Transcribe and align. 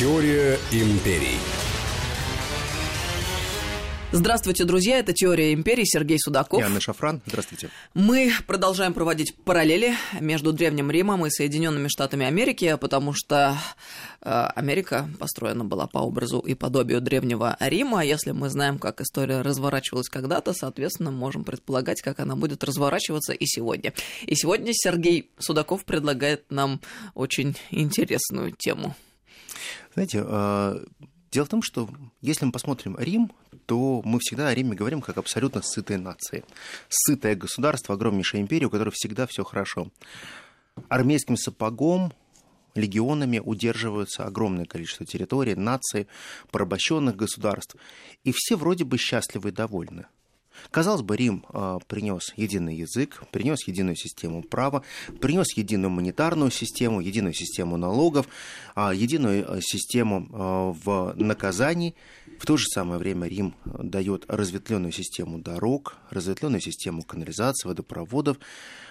Теория 0.00 0.58
империй. 0.72 1.36
Здравствуйте, 4.12 4.64
друзья. 4.64 4.98
Это 4.98 5.12
«Теория 5.12 5.52
империи». 5.52 5.84
Сергей 5.84 6.18
Судаков. 6.18 6.58
И 6.58 6.62
Анна 6.62 6.80
Шафран. 6.80 7.20
Здравствуйте. 7.26 7.68
Мы 7.92 8.32
продолжаем 8.46 8.94
проводить 8.94 9.34
параллели 9.44 9.92
между 10.18 10.54
Древним 10.54 10.90
Римом 10.90 11.26
и 11.26 11.30
Соединенными 11.30 11.88
Штатами 11.88 12.24
Америки, 12.24 12.78
потому 12.80 13.12
что 13.12 13.58
э, 14.22 14.30
Америка 14.30 15.06
построена 15.18 15.66
была 15.66 15.86
по 15.86 15.98
образу 15.98 16.38
и 16.38 16.54
подобию 16.54 17.02
Древнего 17.02 17.58
Рима. 17.60 18.02
Если 18.02 18.30
мы 18.30 18.48
знаем, 18.48 18.78
как 18.78 19.02
история 19.02 19.42
разворачивалась 19.42 20.08
когда-то, 20.08 20.54
соответственно, 20.54 21.10
можем 21.10 21.44
предполагать, 21.44 22.00
как 22.00 22.20
она 22.20 22.36
будет 22.36 22.64
разворачиваться 22.64 23.34
и 23.34 23.44
сегодня. 23.44 23.92
И 24.22 24.34
сегодня 24.34 24.72
Сергей 24.72 25.30
Судаков 25.38 25.84
предлагает 25.84 26.50
нам 26.50 26.80
очень 27.12 27.54
интересную 27.70 28.52
тему. 28.52 28.96
Знаете, 29.94 30.24
э, 30.24 30.84
Дело 31.30 31.46
в 31.46 31.48
том, 31.48 31.62
что 31.62 31.88
если 32.20 32.44
мы 32.44 32.50
посмотрим 32.50 32.96
Рим, 32.98 33.30
то 33.66 34.02
мы 34.04 34.18
всегда 34.20 34.48
о 34.48 34.54
Риме 34.54 34.74
говорим 34.74 35.00
как 35.00 35.16
абсолютно 35.16 35.62
сытой 35.62 35.96
нации. 35.96 36.44
Сытое 36.88 37.36
государство, 37.36 37.94
огромнейшая 37.94 38.40
империя, 38.40 38.66
у 38.66 38.70
которой 38.70 38.90
всегда 38.90 39.28
все 39.28 39.44
хорошо. 39.44 39.90
Армейским 40.88 41.36
сапогом, 41.36 42.12
легионами 42.74 43.38
удерживаются 43.38 44.24
огромное 44.24 44.64
количество 44.64 45.06
территорий, 45.06 45.54
наций, 45.54 46.08
порабощенных 46.50 47.14
государств. 47.14 47.76
И 48.24 48.32
все 48.34 48.56
вроде 48.56 48.84
бы 48.84 48.98
счастливы 48.98 49.50
и 49.50 49.52
довольны. 49.52 50.06
Казалось 50.70 51.02
бы, 51.02 51.16
Рим 51.16 51.44
э, 51.52 51.78
принес 51.86 52.32
единый 52.36 52.76
язык, 52.76 53.22
принес 53.30 53.66
единую 53.66 53.96
систему 53.96 54.42
права, 54.42 54.82
принес 55.20 55.56
единую 55.56 55.90
монетарную 55.90 56.50
систему, 56.50 57.00
единую 57.00 57.34
систему 57.34 57.76
налогов, 57.76 58.26
э, 58.76 58.92
единую 58.94 59.44
э, 59.46 59.60
систему 59.60 60.74
в 60.84 61.14
наказании. 61.16 61.94
В 62.38 62.46
то 62.46 62.56
же 62.56 62.66
самое 62.66 62.98
время 62.98 63.28
Рим 63.28 63.54
дает 63.64 64.24
разветвленную 64.28 64.92
систему 64.92 65.38
дорог, 65.38 65.96
разветвленную 66.10 66.60
систему 66.60 67.02
канализации, 67.02 67.68
водопроводов, 67.68 68.38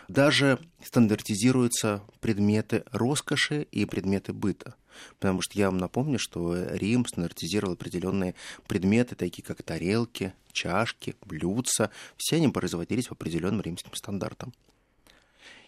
даже 0.08 0.60
стандартизируются 0.84 2.02
предметы 2.20 2.84
роскоши 2.92 3.68
и 3.72 3.86
предметы 3.86 4.34
быта. 4.34 4.76
Потому 5.20 5.42
что 5.42 5.58
я 5.58 5.68
вам 5.68 5.78
напомню, 5.78 6.20
что 6.20 6.56
Рим 6.56 7.06
стандартизировал 7.06 7.74
определенные 7.74 8.36
предметы, 8.68 9.16
такие 9.16 9.44
как 9.44 9.64
тарелки, 9.64 10.34
чашки, 10.52 11.16
блюдца. 11.26 11.92
Все 12.18 12.38
они 12.38 12.50
производились 12.50 13.08
по 13.08 13.14
определенным 13.14 13.62
римским 13.62 13.94
стандартам. 13.94 14.54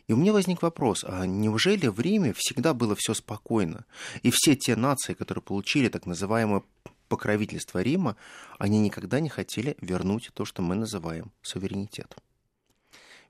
И 0.07 0.13
у 0.13 0.17
меня 0.17 0.33
возник 0.33 0.61
вопрос, 0.61 1.05
а 1.07 1.25
неужели 1.25 1.87
в 1.87 1.99
Риме 1.99 2.33
всегда 2.35 2.73
было 2.73 2.95
все 2.97 3.13
спокойно? 3.13 3.85
И 4.23 4.31
все 4.31 4.55
те 4.55 4.75
нации, 4.75 5.13
которые 5.13 5.41
получили 5.41 5.87
так 5.87 6.05
называемое 6.05 6.63
покровительство 7.07 7.81
Рима, 7.81 8.15
они 8.57 8.79
никогда 8.79 9.19
не 9.19 9.29
хотели 9.29 9.77
вернуть 9.79 10.31
то, 10.33 10.45
что 10.45 10.61
мы 10.61 10.75
называем 10.75 11.31
суверенитет. 11.41 12.15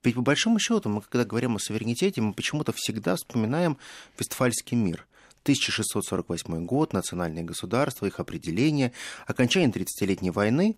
Ведь 0.03 0.15
по 0.15 0.21
большому 0.21 0.59
счету, 0.59 0.89
мы 0.89 1.01
когда 1.01 1.25
говорим 1.25 1.55
о 1.55 1.59
суверенитете, 1.59 2.21
мы 2.21 2.33
почему-то 2.33 2.73
всегда 2.73 3.15
вспоминаем 3.15 3.77
Вестфальский 4.17 4.75
мир. 4.77 5.07
1648 5.43 6.65
год, 6.65 6.93
национальные 6.93 7.43
государства, 7.43 8.05
их 8.05 8.19
определение, 8.19 8.91
окончание 9.25 9.69
30-летней 9.69 10.31
войны. 10.31 10.77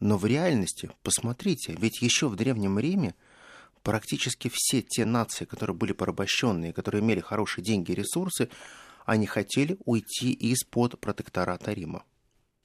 Но 0.00 0.18
в 0.18 0.26
реальности, 0.26 0.90
посмотрите, 1.02 1.74
ведь 1.78 2.02
еще 2.02 2.28
в 2.28 2.36
Древнем 2.36 2.78
Риме 2.78 3.14
практически 3.82 4.50
все 4.52 4.82
те 4.82 5.04
нации, 5.04 5.44
которые 5.44 5.76
были 5.76 5.92
порабощенные, 5.92 6.72
которые 6.72 7.02
имели 7.02 7.20
хорошие 7.20 7.64
деньги 7.64 7.92
и 7.92 7.94
ресурсы, 7.94 8.50
они 9.06 9.26
хотели 9.26 9.78
уйти 9.84 10.32
из-под 10.32 10.98
протектората 11.00 11.72
Рима. 11.72 12.04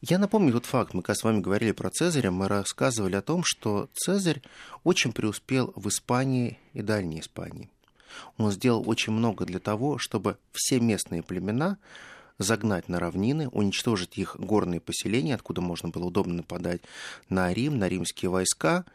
Я 0.01 0.17
напомню 0.17 0.51
тот 0.51 0.65
факт, 0.65 0.95
мы 0.95 1.03
когда 1.03 1.15
с 1.15 1.23
вами 1.23 1.41
говорили 1.41 1.73
про 1.73 1.91
Цезаря, 1.91 2.31
мы 2.31 2.47
рассказывали 2.47 3.15
о 3.15 3.21
том, 3.21 3.43
что 3.45 3.87
Цезарь 3.93 4.41
очень 4.83 5.13
преуспел 5.13 5.71
в 5.75 5.87
Испании 5.89 6.57
и 6.73 6.81
Дальней 6.81 7.19
Испании. 7.19 7.69
Он 8.37 8.51
сделал 8.51 8.87
очень 8.87 9.13
много 9.13 9.45
для 9.45 9.59
того, 9.59 9.97
чтобы 9.97 10.37
все 10.51 10.79
местные 10.79 11.23
племена 11.23 11.77
загнать 12.37 12.89
на 12.89 12.99
равнины, 12.99 13.49
уничтожить 13.49 14.17
их 14.17 14.35
горные 14.39 14.79
поселения, 14.79 15.35
откуда 15.35 15.61
можно 15.61 15.89
было 15.89 16.05
удобно 16.05 16.35
нападать 16.35 16.81
на 17.29 17.53
Рим, 17.53 17.77
на 17.77 17.87
римские 17.87 18.29
войска. 18.29 18.85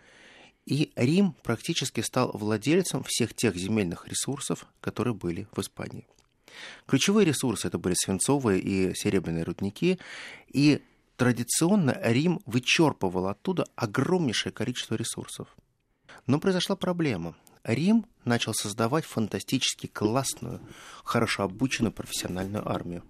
И 0.67 0.91
Рим 0.97 1.35
практически 1.45 2.01
стал 2.01 2.33
владельцем 2.33 3.05
всех 3.05 3.35
тех 3.35 3.57
земельных 3.57 4.09
ресурсов, 4.09 4.67
которые 4.81 5.15
были 5.15 5.47
в 5.53 5.61
Испании. 5.61 6.07
Ключевые 6.87 7.25
ресурсы 7.25 7.69
это 7.69 7.79
были 7.79 7.95
свинцовые 7.95 8.61
и 8.61 8.95
серебряные 8.95 9.45
рудники, 9.45 9.99
и 10.49 10.83
традиционно 11.17 11.99
Рим 12.03 12.41
вычерпывал 12.47 13.29
оттуда 13.29 13.67
огромнейшее 13.77 14.53
количество 14.53 14.95
ресурсов. 14.95 15.49
Но 16.27 16.41
произошла 16.41 16.77
проблема. 16.77 17.37
Рим 17.67 18.07
начал 18.25 18.55
создавать 18.55 19.05
фантастически 19.05 19.89
классную, 19.89 20.61
хорошо 21.05 21.43
обученную 21.43 21.93
профессиональную 21.93 22.69
армию. 22.69 23.03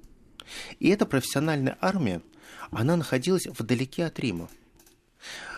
И 0.81 0.89
эта 0.89 1.05
профессиональная 1.05 1.77
армия, 1.81 2.23
она 2.71 2.97
находилась 2.97 3.47
вдалеке 3.47 4.07
от 4.07 4.19
Рима. 4.19 4.49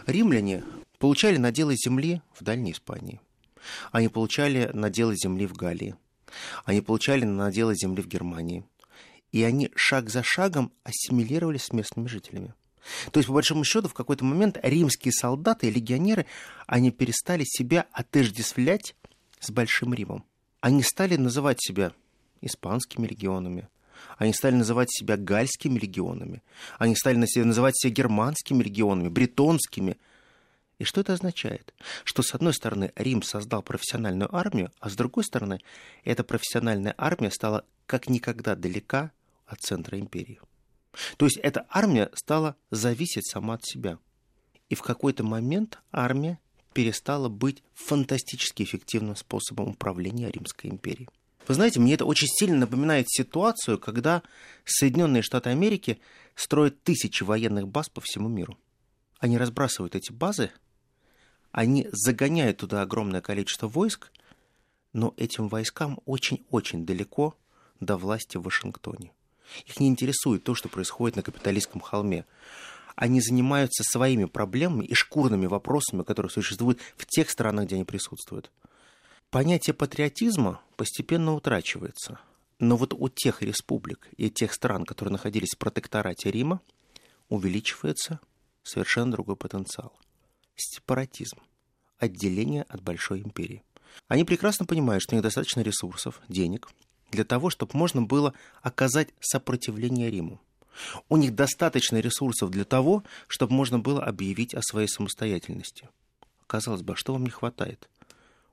Римляне 0.06 0.64
получали 0.98 1.36
наделы 1.36 1.76
земли 1.76 2.22
в 2.34 2.42
Дальней 2.42 2.72
Испании. 2.72 3.20
Они 3.92 4.08
получали 4.08 4.70
наделы 4.72 5.14
земли 5.16 5.46
в 5.46 5.52
Галлии. 5.52 5.94
Они 6.64 6.80
получали 6.80 7.24
наделы 7.24 7.76
земли 7.76 8.02
в 8.02 8.08
Германии. 8.08 8.64
И 9.30 9.44
они 9.44 9.70
шаг 9.76 10.10
за 10.10 10.22
шагом 10.24 10.72
ассимилировались 10.82 11.64
с 11.64 11.72
местными 11.72 12.08
жителями. 12.08 12.54
То 13.10 13.18
есть, 13.18 13.28
по 13.28 13.34
большому 13.34 13.64
счету, 13.64 13.88
в 13.88 13.94
какой-то 13.94 14.24
момент 14.24 14.58
римские 14.62 15.12
солдаты 15.12 15.68
и 15.68 15.70
легионеры, 15.70 16.26
они 16.66 16.90
перестали 16.90 17.44
себя 17.44 17.86
отождествлять 17.92 18.94
с 19.40 19.50
Большим 19.50 19.94
Римом. 19.94 20.24
Они 20.60 20.82
стали 20.82 21.16
называть 21.16 21.58
себя 21.60 21.92
испанскими 22.40 23.06
легионами, 23.06 23.68
они 24.16 24.32
стали 24.32 24.54
называть 24.54 24.90
себя 24.90 25.16
гальскими 25.16 25.78
легионами, 25.78 26.42
они 26.78 26.96
стали 26.96 27.16
называть 27.16 27.76
себя 27.76 27.92
германскими 27.92 28.62
легионами, 28.62 29.08
бретонскими. 29.08 29.96
И 30.78 30.84
что 30.84 31.00
это 31.00 31.12
означает? 31.12 31.74
Что, 32.04 32.22
с 32.22 32.34
одной 32.34 32.54
стороны, 32.54 32.92
Рим 32.94 33.22
создал 33.22 33.62
профессиональную 33.62 34.34
армию, 34.34 34.70
а 34.78 34.88
с 34.88 34.94
другой 34.94 35.24
стороны, 35.24 35.60
эта 36.04 36.22
профессиональная 36.22 36.94
армия 36.96 37.30
стала 37.30 37.64
как 37.86 38.08
никогда 38.08 38.54
далека 38.54 39.10
от 39.46 39.60
центра 39.60 39.98
империи. 39.98 40.40
То 41.16 41.26
есть 41.26 41.38
эта 41.38 41.66
армия 41.68 42.10
стала 42.14 42.56
зависеть 42.70 43.26
сама 43.26 43.54
от 43.54 43.64
себя. 43.64 43.98
И 44.68 44.74
в 44.74 44.82
какой-то 44.82 45.24
момент 45.24 45.78
армия 45.92 46.38
перестала 46.72 47.28
быть 47.28 47.62
фантастически 47.74 48.62
эффективным 48.62 49.16
способом 49.16 49.70
управления 49.70 50.30
Римской 50.30 50.70
империей. 50.70 51.08
Вы 51.46 51.54
знаете, 51.54 51.80
мне 51.80 51.94
это 51.94 52.04
очень 52.04 52.28
сильно 52.28 52.58
напоминает 52.58 53.06
ситуацию, 53.08 53.78
когда 53.78 54.22
Соединенные 54.66 55.22
Штаты 55.22 55.48
Америки 55.50 55.98
строят 56.34 56.82
тысячи 56.82 57.22
военных 57.22 57.66
баз 57.68 57.88
по 57.88 58.02
всему 58.02 58.28
миру. 58.28 58.58
Они 59.18 59.38
разбрасывают 59.38 59.94
эти 59.96 60.12
базы, 60.12 60.50
они 61.50 61.88
загоняют 61.90 62.58
туда 62.58 62.82
огромное 62.82 63.22
количество 63.22 63.66
войск, 63.66 64.12
но 64.92 65.14
этим 65.16 65.48
войскам 65.48 66.00
очень-очень 66.04 66.84
далеко 66.84 67.34
до 67.80 67.96
власти 67.96 68.36
в 68.36 68.42
Вашингтоне. 68.42 69.12
Их 69.66 69.80
не 69.80 69.88
интересует 69.88 70.44
то, 70.44 70.54
что 70.54 70.68
происходит 70.68 71.16
на 71.16 71.22
капиталистском 71.22 71.80
холме. 71.80 72.24
Они 72.96 73.20
занимаются 73.20 73.84
своими 73.84 74.24
проблемами 74.24 74.84
и 74.84 74.94
шкурными 74.94 75.46
вопросами, 75.46 76.02
которые 76.02 76.30
существуют 76.30 76.80
в 76.96 77.06
тех 77.06 77.30
странах, 77.30 77.66
где 77.66 77.76
они 77.76 77.84
присутствуют. 77.84 78.50
Понятие 79.30 79.74
патриотизма 79.74 80.60
постепенно 80.76 81.34
утрачивается. 81.34 82.18
Но 82.58 82.76
вот 82.76 82.92
у 82.92 83.08
тех 83.08 83.42
республик 83.42 84.08
и 84.16 84.30
тех 84.30 84.52
стран, 84.52 84.84
которые 84.84 85.12
находились 85.12 85.54
в 85.54 85.58
протекторате 85.58 86.30
Рима, 86.30 86.60
увеличивается 87.28 88.18
совершенно 88.64 89.12
другой 89.12 89.36
потенциал. 89.36 89.96
Сепаратизм. 90.56 91.38
Отделение 91.98 92.64
от 92.64 92.82
большой 92.82 93.20
империи. 93.20 93.62
Они 94.08 94.24
прекрасно 94.24 94.66
понимают, 94.66 95.02
что 95.02 95.14
у 95.14 95.16
них 95.16 95.22
достаточно 95.22 95.60
ресурсов, 95.60 96.20
денег– 96.28 96.68
для 97.10 97.24
того, 97.24 97.50
чтобы 97.50 97.72
можно 97.74 98.02
было 98.02 98.34
оказать 98.62 99.08
сопротивление 99.20 100.10
Риму. 100.10 100.40
У 101.08 101.16
них 101.16 101.34
достаточно 101.34 101.98
ресурсов 101.98 102.50
для 102.50 102.64
того, 102.64 103.02
чтобы 103.26 103.54
можно 103.54 103.78
было 103.78 104.04
объявить 104.04 104.54
о 104.54 104.62
своей 104.62 104.88
самостоятельности. 104.88 105.88
Казалось 106.46 106.82
бы, 106.82 106.92
а 106.92 106.96
что 106.96 107.12
вам 107.12 107.24
не 107.24 107.30
хватает? 107.30 107.88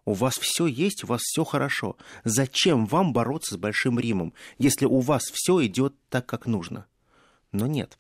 У 0.06 0.14
вас 0.14 0.36
все 0.36 0.68
есть, 0.68 1.04
у 1.04 1.08
вас 1.08 1.22
все 1.22 1.44
хорошо. 1.44 1.98
Зачем 2.24 2.86
вам 2.86 3.14
бороться 3.14 3.56
с 3.56 3.58
Большим 3.58 4.00
Римом, 4.00 4.34
если 4.60 4.86
у 4.86 5.00
вас 5.00 5.24
все 5.24 5.66
идет 5.66 5.96
так, 6.10 6.26
как 6.26 6.46
нужно? 6.46 6.86
Но 7.52 7.68
нет. 7.68 7.98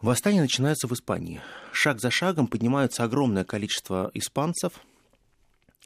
Восстание 0.00 0.42
начинается 0.42 0.86
в 0.86 0.92
Испании. 0.92 1.40
Шаг 1.72 2.00
за 2.00 2.10
шагом 2.10 2.46
поднимаются 2.46 3.02
огромное 3.02 3.44
количество 3.44 4.10
испанцев, 4.14 4.74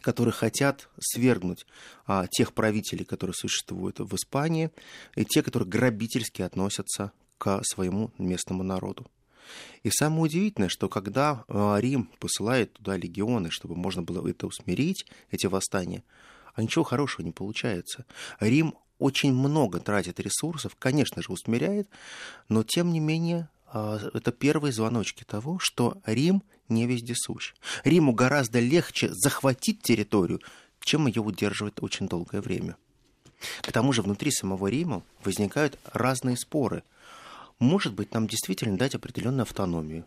которые 0.05 0.33
хотят 0.33 0.89
свергнуть 1.01 1.67
а, 2.07 2.27
тех 2.27 2.53
правителей, 2.53 3.07
которые 3.07 3.35
существуют 3.35 4.01
в 4.01 4.15
Испании, 4.15 4.71
и 5.17 5.25
те, 5.25 5.43
которые 5.43 5.69
грабительски 5.69 6.43
относятся 6.43 7.13
к 7.39 7.61
своему 7.65 8.13
местному 8.19 8.63
народу. 8.63 9.07
И 9.83 9.91
самое 9.91 10.23
удивительное, 10.23 10.69
что 10.69 10.89
когда 10.89 11.45
э, 11.49 11.77
Рим 11.81 12.11
посылает 12.19 12.75
туда 12.75 12.97
легионы, 12.97 13.51
чтобы 13.51 13.77
можно 13.77 14.03
было 14.03 14.27
это 14.29 14.47
усмирить, 14.47 15.07
эти 15.31 15.47
восстания, 15.47 16.03
а 16.55 16.63
ничего 16.63 16.85
хорошего 16.85 17.25
не 17.27 17.33
получается. 17.33 18.07
Рим 18.41 18.75
очень 18.99 19.33
много 19.33 19.81
тратит 19.81 20.21
ресурсов, 20.21 20.77
конечно 20.79 21.23
же, 21.23 21.33
усмиряет, 21.33 21.89
но 22.49 22.63
тем 22.63 22.93
не 22.93 23.01
менее 23.01 23.41
а, 23.41 23.54
это 23.75 24.31
первые 24.31 24.73
звоночки 24.73 25.25
того, 25.25 25.59
что 25.59 25.99
Рим 26.07 26.43
не 26.69 26.87
вездесущ. 26.87 27.55
Риму 27.83 28.13
гораздо 28.13 28.61
легче 28.61 29.13
захватить 29.13 29.83
территорию, 29.83 30.41
чем 30.81 31.07
ее 31.07 31.23
удерживать 31.23 31.83
очень 31.83 32.09
долгое 32.09 32.41
время. 32.41 32.77
К 33.63 33.73
тому 33.73 33.93
же 33.93 34.03
внутри 34.03 34.31
самого 34.31 34.69
Рима 34.69 35.03
возникают 35.25 35.79
разные 35.93 36.37
споры. 36.37 36.83
Может 37.59 37.95
быть, 37.95 38.15
нам 38.15 38.27
действительно 38.27 38.79
дать 38.79 38.95
определенную 38.95 39.43
автономию. 39.43 40.05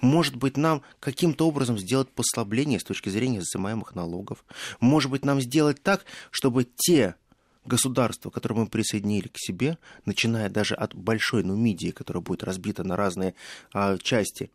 Может 0.00 0.36
быть, 0.36 0.56
нам 0.56 0.82
каким-то 1.00 1.48
образом 1.48 1.78
сделать 1.78 2.10
послабление 2.10 2.78
с 2.78 2.84
точки 2.84 3.08
зрения 3.08 3.40
взимаемых 3.40 3.94
налогов. 3.94 4.44
Может 4.80 5.10
быть, 5.10 5.24
нам 5.24 5.40
сделать 5.40 5.82
так, 5.82 6.04
чтобы 6.30 6.64
те 6.76 7.14
государства, 7.64 8.30
которые 8.30 8.60
мы 8.60 8.66
присоединили 8.66 9.28
к 9.28 9.38
себе, 9.38 9.78
начиная 10.04 10.48
даже 10.48 10.74
от 10.74 10.94
большой 10.94 11.44
Нумидии, 11.44 11.90
которая 11.90 12.22
будет 12.22 12.44
разбита 12.44 12.84
на 12.84 12.96
разные 12.96 13.34
а, 13.72 13.98
части, 13.98 14.50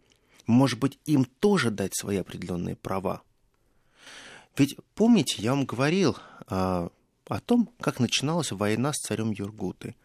может 0.46 0.80
быть, 0.80 1.00
им 1.06 1.26
тоже 1.26 1.72
дать 1.72 1.96
свои 1.96 2.18
определенные 2.18 2.76
права. 2.76 3.22
Ведь 4.58 4.76
помните, 4.96 5.42
я 5.42 5.52
вам 5.52 5.66
говорил 5.66 6.18
а, 6.48 6.90
о 7.28 7.40
том, 7.40 7.70
как 7.80 8.00
начиналась 8.00 8.52
война 8.52 8.94
с 8.94 8.98
царем 8.98 9.32
Юргуты. 9.32 9.96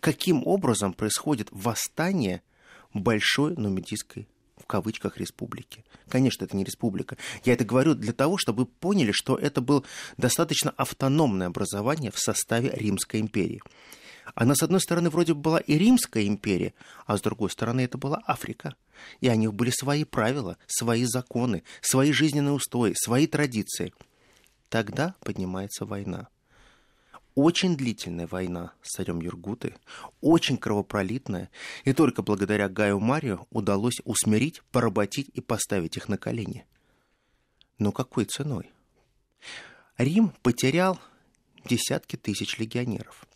Каким 0.00 0.46
образом 0.46 0.92
происходит 0.92 1.48
восстание 1.50 2.42
большой 2.92 3.56
нумидийской 3.56 4.28
кавычках 4.70 5.18
республики. 5.18 5.84
Конечно, 6.08 6.44
это 6.44 6.56
не 6.56 6.62
республика. 6.62 7.16
Я 7.44 7.54
это 7.54 7.64
говорю 7.64 7.94
для 7.94 8.12
того, 8.12 8.38
чтобы 8.38 8.60
вы 8.60 8.66
поняли, 8.66 9.10
что 9.10 9.34
это 9.34 9.60
было 9.60 9.82
достаточно 10.16 10.70
автономное 10.76 11.48
образование 11.48 12.12
в 12.12 12.18
составе 12.20 12.70
Римской 12.70 13.18
империи. 13.18 13.60
Она, 14.36 14.54
с 14.54 14.62
одной 14.62 14.80
стороны, 14.80 15.10
вроде 15.10 15.34
бы 15.34 15.40
была 15.40 15.58
и 15.58 15.76
Римская 15.76 16.24
империя, 16.28 16.72
а 17.04 17.18
с 17.18 17.20
другой 17.20 17.50
стороны, 17.50 17.80
это 17.80 17.98
была 17.98 18.22
Африка. 18.28 18.76
И 19.20 19.28
у 19.28 19.34
них 19.34 19.52
были 19.52 19.70
свои 19.70 20.04
правила, 20.04 20.56
свои 20.68 21.04
законы, 21.04 21.64
свои 21.80 22.12
жизненные 22.12 22.52
устои, 22.52 22.92
свои 22.94 23.26
традиции. 23.26 23.92
Тогда 24.68 25.16
поднимается 25.24 25.84
война 25.84 26.28
очень 27.40 27.74
длительная 27.74 28.26
война 28.26 28.72
с 28.82 28.96
царем 28.96 29.20
Юргуты, 29.20 29.74
очень 30.20 30.58
кровопролитная, 30.58 31.50
и 31.84 31.92
только 31.94 32.22
благодаря 32.22 32.68
Гаю 32.68 33.00
Марию 33.00 33.46
удалось 33.50 34.00
усмирить, 34.04 34.62
поработить 34.70 35.30
и 35.32 35.40
поставить 35.40 35.96
их 35.96 36.08
на 36.08 36.18
колени. 36.18 36.66
Но 37.78 37.92
какой 37.92 38.26
ценой? 38.26 38.70
Рим 39.96 40.34
потерял 40.42 41.00
десятки 41.64 42.16
тысяч 42.16 42.58
легионеров. 42.58 43.26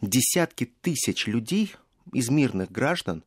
Десятки 0.00 0.64
тысяч 0.64 1.26
людей 1.26 1.74
из 2.12 2.28
мирных 2.28 2.70
граждан 2.70 3.24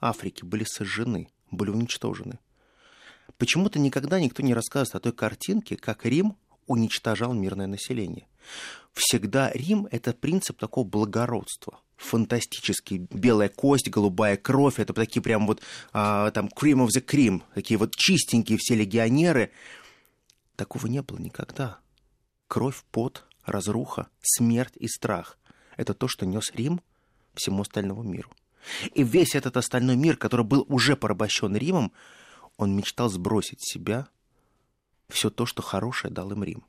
Африки 0.00 0.44
были 0.44 0.64
сожжены, 0.64 1.28
были 1.52 1.70
уничтожены. 1.70 2.40
Почему-то 3.38 3.78
никогда 3.78 4.18
никто 4.18 4.42
не 4.42 4.54
рассказывает 4.54 4.96
о 4.96 5.00
той 5.00 5.12
картинке, 5.12 5.76
как 5.76 6.04
Рим 6.04 6.36
уничтожал 6.66 7.32
мирное 7.32 7.68
население. 7.68 8.26
Всегда 8.92 9.50
Рим– 9.52 9.88
это 9.90 10.12
принцип 10.12 10.58
такого 10.58 10.86
благородства 10.86 11.80
фантастический. 11.96 13.06
Белая 13.10 13.48
кость, 13.48 13.88
голубая 13.88 14.36
кровь, 14.36 14.78
это 14.78 14.92
такие 14.92 15.22
прям 15.22 15.46
вот 15.46 15.62
а, 15.92 16.30
там 16.32 16.48
cream 16.48 16.84
of 16.84 16.88
the 16.88 17.04
cream, 17.04 17.42
такие 17.54 17.78
вот 17.78 17.94
чистенькие 17.94 18.58
все 18.58 18.74
легионеры. 18.74 19.52
Такого 20.56 20.86
не 20.86 21.00
было 21.00 21.18
никогда. 21.18 21.78
Кровь, 22.48 22.82
пот, 22.90 23.24
разруха, 23.44 24.08
смерть 24.20 24.74
и 24.76 24.88
страх– 24.88 25.38
это 25.76 25.94
то, 25.94 26.08
что 26.08 26.26
нес 26.26 26.52
Рим 26.54 26.80
всему 27.34 27.62
остальному 27.62 28.02
миру. 28.02 28.30
И 28.94 29.02
весь 29.02 29.34
этот 29.34 29.56
остальной 29.56 29.96
мир, 29.96 30.16
который 30.16 30.44
был 30.44 30.66
уже 30.68 30.96
порабощен 30.96 31.56
Римом, 31.56 31.92
он 32.58 32.76
мечтал 32.76 33.08
сбросить 33.08 33.62
с 33.62 33.72
себя 33.72 34.08
все 35.08 35.30
то, 35.30 35.46
что 35.46 35.62
хорошее 35.62 36.12
дал 36.12 36.30
им 36.32 36.44
Рим. 36.44 36.64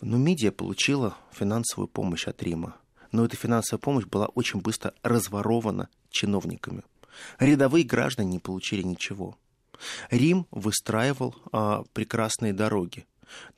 Но 0.00 0.18
Мидия 0.18 0.52
получила 0.52 1.16
финансовую 1.32 1.88
помощь 1.88 2.26
от 2.26 2.42
Рима. 2.42 2.76
Но 3.12 3.24
эта 3.24 3.36
финансовая 3.36 3.80
помощь 3.80 4.04
была 4.04 4.26
очень 4.26 4.60
быстро 4.60 4.92
разворована 5.02 5.88
чиновниками. 6.10 6.82
Рядовые 7.38 7.84
граждане 7.84 8.32
не 8.32 8.38
получили 8.38 8.82
ничего. 8.82 9.38
Рим 10.10 10.46
выстраивал 10.50 11.34
а, 11.52 11.84
прекрасные 11.92 12.52
дороги, 12.52 13.06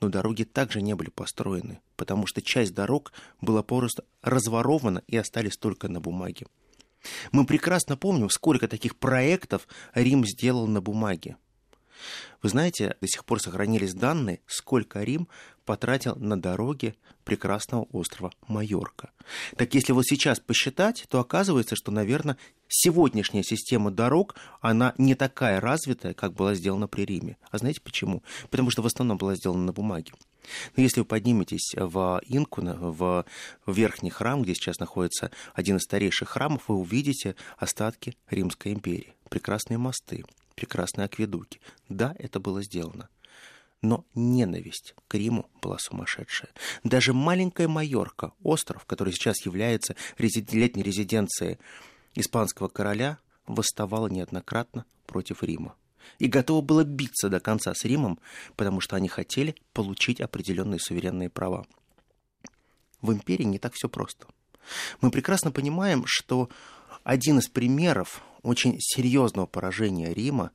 но 0.01 0.09
дороги 0.09 0.43
также 0.43 0.81
не 0.81 0.93
были 0.95 1.09
построены, 1.09 1.79
потому 1.95 2.27
что 2.27 2.41
часть 2.41 2.73
дорог 2.73 3.13
была 3.41 3.63
просто 3.63 4.03
разворована 4.21 5.03
и 5.07 5.17
остались 5.17 5.57
только 5.57 5.87
на 5.87 5.99
бумаге. 5.99 6.47
Мы 7.31 7.45
прекрасно 7.45 7.95
помним, 7.95 8.29
сколько 8.29 8.67
таких 8.67 8.97
проектов 8.97 9.67
Рим 9.93 10.25
сделал 10.25 10.67
на 10.67 10.81
бумаге. 10.81 11.37
Вы 12.41 12.49
знаете, 12.49 12.95
до 13.01 13.07
сих 13.07 13.25
пор 13.25 13.41
сохранились 13.41 13.93
данные, 13.93 14.41
сколько 14.47 15.03
Рим 15.03 15.27
потратил 15.65 16.15
на 16.15 16.39
дороги 16.39 16.95
прекрасного 17.23 17.83
острова 17.91 18.31
Майорка. 18.47 19.11
Так 19.55 19.73
если 19.75 19.93
вот 19.93 20.05
сейчас 20.05 20.39
посчитать, 20.39 21.05
то 21.09 21.19
оказывается, 21.19 21.75
что, 21.75 21.91
наверное, 21.91 22.37
сегодняшняя 22.69 23.43
система 23.43 23.91
дорог, 23.91 24.35
она 24.61 24.93
не 24.97 25.15
такая 25.15 25.59
развитая, 25.59 26.13
как 26.13 26.33
была 26.33 26.53
сделана 26.53 26.87
при 26.87 27.03
Риме. 27.03 27.37
А 27.51 27.57
знаете 27.57 27.81
почему? 27.81 28.23
Потому 28.49 28.69
что 28.69 28.81
в 28.81 28.85
основном 28.85 29.17
была 29.17 29.35
сделана 29.35 29.65
на 29.65 29.73
бумаге. 29.73 30.13
Но 30.75 30.83
если 30.83 31.01
вы 31.01 31.05
подниметесь 31.05 31.73
в 31.75 32.21
Инку, 32.25 32.61
в 32.61 33.25
верхний 33.67 34.09
храм, 34.09 34.41
где 34.41 34.55
сейчас 34.55 34.79
находится 34.79 35.31
один 35.53 35.77
из 35.77 35.83
старейших 35.83 36.29
храмов, 36.29 36.69
вы 36.69 36.75
увидите 36.75 37.35
остатки 37.57 38.15
Римской 38.29 38.73
империи. 38.73 39.13
Прекрасные 39.29 39.77
мосты, 39.77 40.23
прекрасные 40.55 41.05
акведуки. 41.05 41.59
Да, 41.89 42.15
это 42.17 42.39
было 42.39 42.63
сделано. 42.63 43.09
Но 43.81 44.05
ненависть 44.13 44.93
к 45.07 45.15
Риму 45.15 45.49
была 45.61 45.77
сумасшедшая. 45.77 46.49
Даже 46.83 47.13
маленькая 47.13 47.67
Майорка, 47.67 48.33
остров, 48.43 48.85
который 48.85 49.13
сейчас 49.13 49.45
является 49.45 49.95
летней 50.17 50.83
резиденцией 50.83 51.59
испанского 52.15 52.67
короля, 52.67 53.17
восставала 53.47 54.07
неоднократно 54.07 54.85
против 55.05 55.43
Рима. 55.43 55.75
И 56.17 56.27
готова 56.27 56.61
была 56.61 56.83
биться 56.83 57.29
до 57.29 57.39
конца 57.39 57.73
с 57.73 57.83
Римом, 57.85 58.19
потому 58.55 58.81
что 58.81 58.95
они 58.95 59.07
хотели 59.07 59.55
получить 59.73 60.21
определенные 60.21 60.79
суверенные 60.79 61.29
права. 61.29 61.65
В 63.01 63.13
империи 63.13 63.43
не 63.43 63.59
так 63.59 63.73
все 63.73 63.89
просто. 63.89 64.27
Мы 65.01 65.11
прекрасно 65.11 65.51
понимаем, 65.51 66.03
что 66.05 66.49
один 67.03 67.39
из 67.39 67.47
примеров 67.47 68.21
очень 68.43 68.75
серьезного 68.79 69.45
поражения 69.45 70.13
Рима 70.13 70.51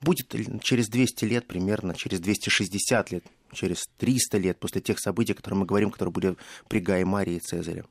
будет 0.00 0.34
через 0.62 0.88
200 0.88 1.24
лет 1.24 1.46
примерно, 1.46 1.94
через 1.94 2.20
260 2.20 3.10
лет, 3.10 3.24
через 3.52 3.86
300 3.98 4.38
лет 4.38 4.58
после 4.58 4.80
тех 4.80 4.98
событий, 4.98 5.32
о 5.32 5.36
которых 5.36 5.60
мы 5.60 5.66
говорим, 5.66 5.90
которые 5.90 6.12
были 6.12 6.36
при 6.68 6.80
Гае 6.80 7.04
Марии 7.04 7.36
и 7.36 7.40
Цезаре. 7.40 7.84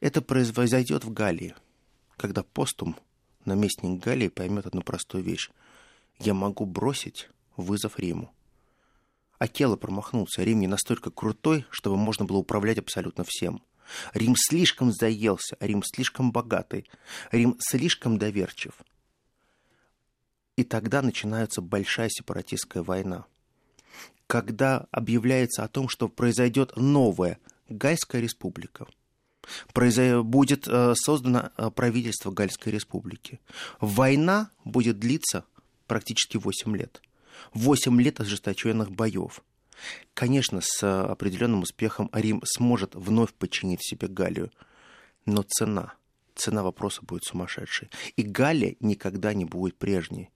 Это 0.00 0.22
произойдет 0.22 1.04
в 1.04 1.12
Галлии, 1.12 1.54
когда 2.16 2.42
постум, 2.42 2.96
наместник 3.44 4.02
Галлии, 4.02 4.28
поймет 4.28 4.66
одну 4.66 4.82
простую 4.82 5.24
вещь. 5.24 5.50
Я 6.18 6.34
могу 6.34 6.66
бросить 6.66 7.28
вызов 7.56 7.98
Риму. 7.98 8.32
Акела 9.38 9.76
промахнулся. 9.76 10.42
Рим 10.42 10.60
не 10.60 10.66
настолько 10.66 11.10
крутой, 11.10 11.66
чтобы 11.70 11.96
можно 11.96 12.24
было 12.24 12.38
управлять 12.38 12.78
абсолютно 12.78 13.24
всем– 13.24 13.62
Рим 14.14 14.34
слишком 14.36 14.92
заелся, 14.92 15.56
Рим 15.60 15.82
слишком 15.82 16.32
богатый, 16.32 16.88
Рим 17.30 17.56
слишком 17.60 18.18
доверчив. 18.18 18.74
И 20.56 20.64
тогда 20.64 21.02
начинается 21.02 21.60
большая 21.60 22.08
сепаратистская 22.08 22.82
война. 22.82 23.26
Когда 24.26 24.86
объявляется 24.90 25.62
о 25.62 25.68
том, 25.68 25.88
что 25.88 26.08
произойдет 26.08 26.72
новая 26.76 27.38
Гальская 27.68 28.20
республика, 28.20 28.86
будет 30.22 30.66
э, 30.66 30.94
создано 30.96 31.50
э, 31.56 31.70
правительство 31.70 32.30
Гальской 32.30 32.72
республики. 32.72 33.40
Война 33.80 34.50
будет 34.64 34.98
длиться 34.98 35.44
практически 35.86 36.36
8 36.36 36.76
лет. 36.76 37.02
8 37.54 38.00
лет 38.00 38.20
ожесточенных 38.20 38.90
боев. 38.90 39.42
Конечно, 40.14 40.60
с 40.62 40.82
определенным 41.02 41.62
успехом 41.62 42.10
Рим 42.12 42.42
сможет 42.44 42.94
вновь 42.94 43.34
подчинить 43.34 43.86
себе 43.86 44.08
Галлию, 44.08 44.50
но 45.26 45.42
цена, 45.42 45.94
цена 46.34 46.62
вопроса 46.62 47.02
будет 47.02 47.24
сумасшедшей. 47.24 47.90
И 48.16 48.22
Галлия 48.22 48.76
никогда 48.80 49.34
не 49.34 49.44
будет 49.44 49.76
прежней. 49.76 50.30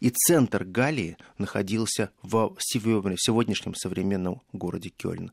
И 0.00 0.10
центр 0.10 0.64
Галлии 0.64 1.16
находился 1.38 2.10
в 2.22 2.54
сегодняшнем 2.60 3.74
современном 3.74 4.42
городе 4.52 4.90
Кёльн. 4.90 5.32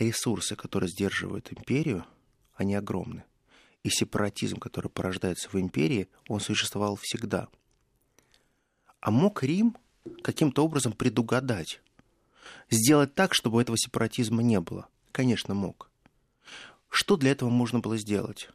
Ресурсы, 0.00 0.56
которые 0.56 0.88
сдерживают 0.88 1.52
империю, 1.52 2.06
они 2.54 2.74
огромны. 2.74 3.22
И 3.82 3.90
сепаратизм, 3.90 4.56
который 4.56 4.90
порождается 4.90 5.50
в 5.50 5.60
империи, 5.60 6.08
он 6.26 6.40
существовал 6.40 6.96
всегда. 6.96 7.48
А 9.00 9.10
мог 9.10 9.42
Рим 9.42 9.76
каким-то 10.22 10.64
образом 10.64 10.94
предугадать, 10.94 11.82
сделать 12.70 13.14
так, 13.14 13.34
чтобы 13.34 13.60
этого 13.60 13.76
сепаратизма 13.76 14.42
не 14.42 14.58
было? 14.58 14.88
Конечно, 15.12 15.52
мог. 15.52 15.90
Что 16.88 17.18
для 17.18 17.32
этого 17.32 17.50
можно 17.50 17.80
было 17.80 17.98
сделать? 17.98 18.48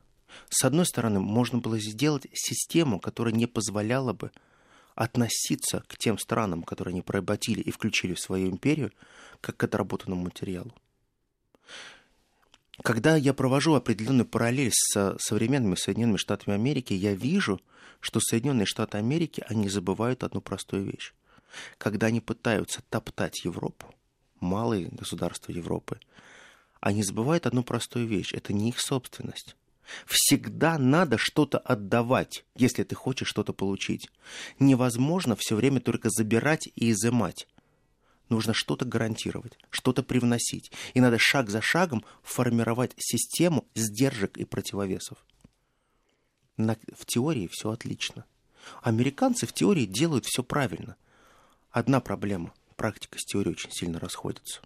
С 0.50 0.64
одной 0.66 0.88
стороны, 0.88 1.20
можно 1.20 1.60
было 1.60 1.78
сделать 1.80 2.26
систему, 2.34 3.00
которая 3.00 3.36
не 3.36 3.46
позволяла 3.46 4.14
бы 4.14 4.32
относиться 4.96 5.84
к 5.88 5.96
тем 5.96 6.18
странам, 6.18 6.64
которые 6.64 6.94
они 6.94 7.04
проработили 7.04 7.62
и 7.62 7.70
включили 7.70 8.16
в 8.16 8.20
свою 8.20 8.50
империю, 8.50 8.92
как 9.42 9.58
к 9.58 9.64
отработанному 9.64 10.24
материалу. 10.24 10.74
Когда 12.84 13.16
я 13.16 13.34
провожу 13.34 13.74
определенную 13.74 14.26
параллель 14.26 14.72
с 14.74 15.18
современными 15.20 15.76
Соединенными 15.76 16.18
Штатами 16.18 16.56
Америки, 16.56 16.94
я 16.94 17.14
вижу, 17.14 17.62
что 18.00 18.20
Соединенные 18.20 18.66
Штаты 18.66 18.98
Америки, 18.98 19.44
они 19.48 19.70
забывают 19.70 20.24
одну 20.24 20.42
простую 20.42 20.84
вещь. 20.84 21.14
Когда 21.78 22.08
они 22.08 22.20
пытаются 22.20 22.82
топтать 22.90 23.46
Европу, 23.46 23.94
малые 24.40 24.90
государства 24.90 25.52
Европы, 25.52 26.00
они 26.82 27.02
забывают 27.02 27.46
одну 27.46 27.64
простую 27.64 28.08
вещь. 28.08 28.34
Это 28.34 28.54
не 28.54 28.70
их 28.70 28.80
собственность. 28.80 29.56
Всегда 30.06 30.78
надо 30.78 31.18
что-то 31.18 31.58
отдавать, 31.60 32.44
если 32.56 32.84
ты 32.84 32.96
хочешь 32.96 33.28
что-то 33.28 33.54
получить. 33.54 34.10
Невозможно 34.60 35.36
все 35.36 35.56
время 35.56 35.80
только 35.80 36.10
забирать 36.10 36.68
и 36.76 36.92
изымать 36.92 37.48
нужно 38.30 38.54
что-то 38.54 38.86
гарантировать, 38.86 39.58
что-то 39.70 40.04
привносить. 40.04 40.72
И 40.94 41.02
надо 41.02 41.18
шаг 41.20 41.50
за 41.50 41.62
шагом 41.62 42.04
формировать 42.24 42.94
систему 42.98 43.68
сдержек 43.76 44.38
и 44.38 44.46
противовесов. 44.46 45.18
На, 46.58 46.78
в 46.96 47.06
теории 47.06 47.50
все 47.52 47.72
отлично. 47.72 48.26
Американцы 48.82 49.46
в 49.46 49.54
теории 49.54 49.86
делают 49.86 50.26
все 50.26 50.44
правильно. 50.44 50.96
Одна 51.72 52.00
проблема. 52.00 52.54
Практика 52.76 53.20
с 53.20 53.26
теорией 53.26 53.54
очень 53.54 53.72
сильно 53.72 54.00
расходится. 54.00 54.62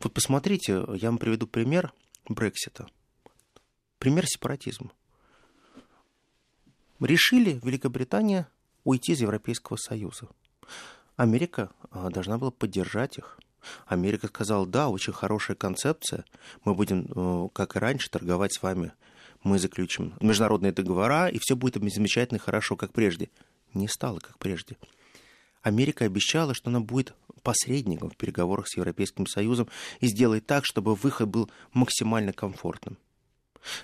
Вот 0.00 0.12
посмотрите, 0.12 0.84
я 0.94 1.08
вам 1.10 1.18
приведу 1.18 1.46
пример 1.46 1.92
Брексита. 2.28 2.86
Пример 3.98 4.26
сепаратизма. 4.26 4.92
Решили 7.00 7.60
Великобритания 7.62 8.48
уйти 8.84 9.12
из 9.12 9.20
Европейского 9.20 9.76
Союза. 9.76 10.28
Америка 11.16 11.70
а, 11.90 12.10
должна 12.10 12.38
была 12.38 12.50
поддержать 12.50 13.18
их. 13.18 13.38
Америка 13.86 14.26
сказала, 14.26 14.66
да, 14.66 14.88
очень 14.88 15.12
хорошая 15.12 15.56
концепция, 15.56 16.24
мы 16.64 16.74
будем, 16.74 17.06
э, 17.14 17.48
как 17.52 17.76
и 17.76 17.78
раньше, 17.78 18.10
торговать 18.10 18.54
с 18.54 18.62
вами, 18.62 18.92
мы 19.44 19.58
заключим 19.58 20.14
международные 20.20 20.72
договора, 20.72 21.28
и 21.28 21.38
все 21.38 21.54
будет 21.54 21.74
замечательно 21.92 22.38
и 22.38 22.40
хорошо, 22.40 22.76
как 22.76 22.92
прежде. 22.92 23.30
Не 23.74 23.88
стало, 23.88 24.18
как 24.18 24.38
прежде. 24.38 24.76
Америка 25.62 26.04
обещала, 26.04 26.54
что 26.54 26.70
она 26.70 26.80
будет 26.80 27.14
посредником 27.42 28.10
в 28.10 28.16
переговорах 28.16 28.68
с 28.68 28.76
Европейским 28.76 29.26
Союзом 29.26 29.68
и 30.00 30.06
сделает 30.06 30.46
так, 30.46 30.64
чтобы 30.64 30.94
выход 30.94 31.28
был 31.28 31.50
максимально 31.72 32.32
комфортным. 32.32 32.98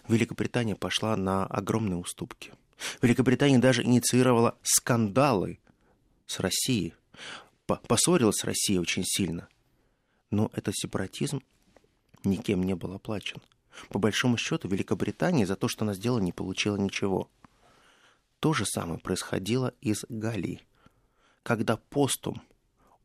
Великобритания 0.08 0.74
пошла 0.74 1.16
на 1.16 1.46
огромные 1.46 1.96
уступки. 1.96 2.52
Великобритания 3.00 3.58
даже 3.58 3.82
инициировала 3.82 4.56
скандалы 4.62 5.58
с 6.26 6.40
Россией 6.40 6.94
поссорилась 7.66 8.36
с 8.36 8.44
Россией 8.44 8.78
очень 8.78 9.04
сильно. 9.04 9.48
Но 10.30 10.50
этот 10.54 10.74
сепаратизм 10.76 11.42
никем 12.24 12.62
не 12.62 12.74
был 12.74 12.92
оплачен. 12.94 13.40
По 13.90 13.98
большому 13.98 14.36
счету, 14.36 14.68
Великобритания 14.68 15.46
за 15.46 15.56
то, 15.56 15.68
что 15.68 15.84
она 15.84 15.94
сделала, 15.94 16.18
не 16.18 16.32
получила 16.32 16.76
ничего. 16.76 17.30
То 18.40 18.52
же 18.52 18.66
самое 18.66 18.98
происходило 18.98 19.74
и 19.80 19.94
с 19.94 20.04
Галией. 20.08 20.64
Когда 21.42 21.76
Постум 21.76 22.42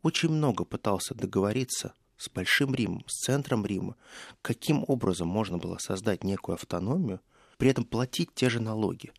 очень 0.02 0.30
много 0.30 0.66
пытался 0.66 1.16
договориться 1.16 1.94
с 2.18 2.30
Большим 2.30 2.76
Римом, 2.76 3.04
с 3.08 3.26
центром 3.26 3.66
Рима, 3.66 3.96
каким 4.42 4.84
образом 4.88 5.28
можно 5.28 5.58
было 5.58 5.78
создать 5.78 6.24
некую 6.24 6.56
автономию, 6.56 7.22
при 7.58 7.70
этом 7.70 7.86
платить 7.86 8.34
те 8.34 8.50
же 8.50 8.60
налоги, 8.60 9.12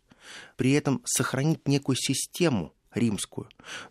при 0.57 0.71
этом 0.71 1.01
сохранить 1.05 1.67
некую 1.67 1.95
систему 1.95 2.73
римскую, 2.95 3.49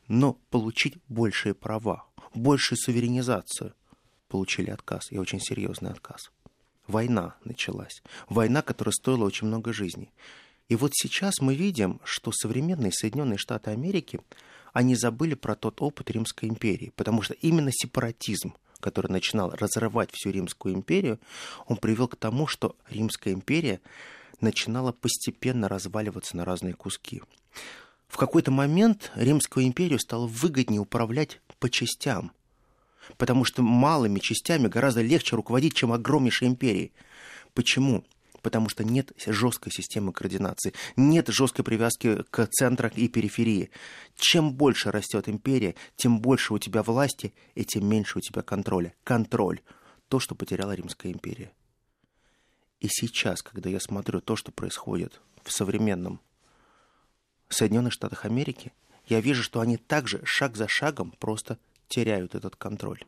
но 0.08 0.34
получить 0.50 0.98
большие 1.08 1.54
права, 1.54 2.06
большую 2.34 2.78
суверенизацию. 2.78 3.74
Получили 4.28 4.70
отказ, 4.70 5.12
и 5.12 5.18
очень 5.18 5.40
серьезный 5.40 5.90
отказ. 5.90 6.30
Война 6.86 7.36
началась. 7.44 8.02
Война, 8.28 8.62
которая 8.62 8.92
стоила 8.92 9.24
очень 9.24 9.46
много 9.46 9.72
жизней. 9.72 10.10
И 10.68 10.76
вот 10.76 10.90
сейчас 10.94 11.40
мы 11.40 11.54
видим, 11.54 12.00
что 12.04 12.32
современные 12.32 12.92
Соединенные 12.92 13.38
Штаты 13.38 13.70
Америки, 13.70 14.20
они 14.72 14.96
забыли 14.96 15.34
про 15.34 15.54
тот 15.54 15.80
опыт 15.82 16.10
Римской 16.10 16.48
империи, 16.48 16.92
потому 16.96 17.22
что 17.22 17.34
именно 17.34 17.70
сепаратизм, 17.72 18.54
который 18.80 19.10
начинал 19.10 19.50
разрывать 19.50 20.10
всю 20.12 20.30
Римскую 20.30 20.74
империю, 20.74 21.20
он 21.66 21.76
привел 21.76 22.08
к 22.08 22.16
тому, 22.16 22.46
что 22.46 22.76
Римская 22.88 23.34
империя 23.34 23.80
начинала 24.40 24.92
постепенно 24.92 25.68
разваливаться 25.68 26.36
на 26.36 26.44
разные 26.44 26.74
куски 26.74 27.22
в 28.14 28.16
какой-то 28.16 28.52
момент 28.52 29.10
Римскую 29.16 29.66
империю 29.66 29.98
стало 29.98 30.28
выгоднее 30.28 30.80
управлять 30.80 31.40
по 31.58 31.68
частям, 31.68 32.30
потому 33.16 33.44
что 33.44 33.60
малыми 33.62 34.20
частями 34.20 34.68
гораздо 34.68 35.02
легче 35.02 35.34
руководить, 35.34 35.74
чем 35.74 35.90
огромнейшей 35.90 36.46
империей. 36.46 36.92
Почему? 37.54 38.04
Потому 38.40 38.68
что 38.68 38.84
нет 38.84 39.10
жесткой 39.26 39.72
системы 39.72 40.12
координации, 40.12 40.74
нет 40.94 41.26
жесткой 41.26 41.64
привязки 41.64 42.22
к 42.30 42.46
центрам 42.46 42.92
и 42.94 43.08
периферии. 43.08 43.70
Чем 44.14 44.52
больше 44.52 44.92
растет 44.92 45.28
империя, 45.28 45.74
тем 45.96 46.20
больше 46.20 46.54
у 46.54 46.58
тебя 46.58 46.84
власти, 46.84 47.34
и 47.56 47.64
тем 47.64 47.84
меньше 47.88 48.18
у 48.18 48.20
тебя 48.20 48.42
контроля. 48.42 48.94
Контроль. 49.02 49.60
То, 50.06 50.20
что 50.20 50.36
потеряла 50.36 50.76
Римская 50.76 51.10
империя. 51.10 51.50
И 52.78 52.86
сейчас, 52.88 53.42
когда 53.42 53.70
я 53.70 53.80
смотрю 53.80 54.20
то, 54.20 54.36
что 54.36 54.52
происходит 54.52 55.20
в 55.42 55.50
современном 55.50 56.20
в 57.48 57.54
Соединенных 57.54 57.92
Штатах 57.92 58.24
Америки, 58.24 58.72
я 59.06 59.20
вижу, 59.20 59.42
что 59.42 59.60
они 59.60 59.76
также 59.76 60.20
шаг 60.24 60.56
за 60.56 60.66
шагом 60.68 61.14
просто 61.18 61.58
теряют 61.88 62.34
этот 62.34 62.56
контроль. 62.56 63.02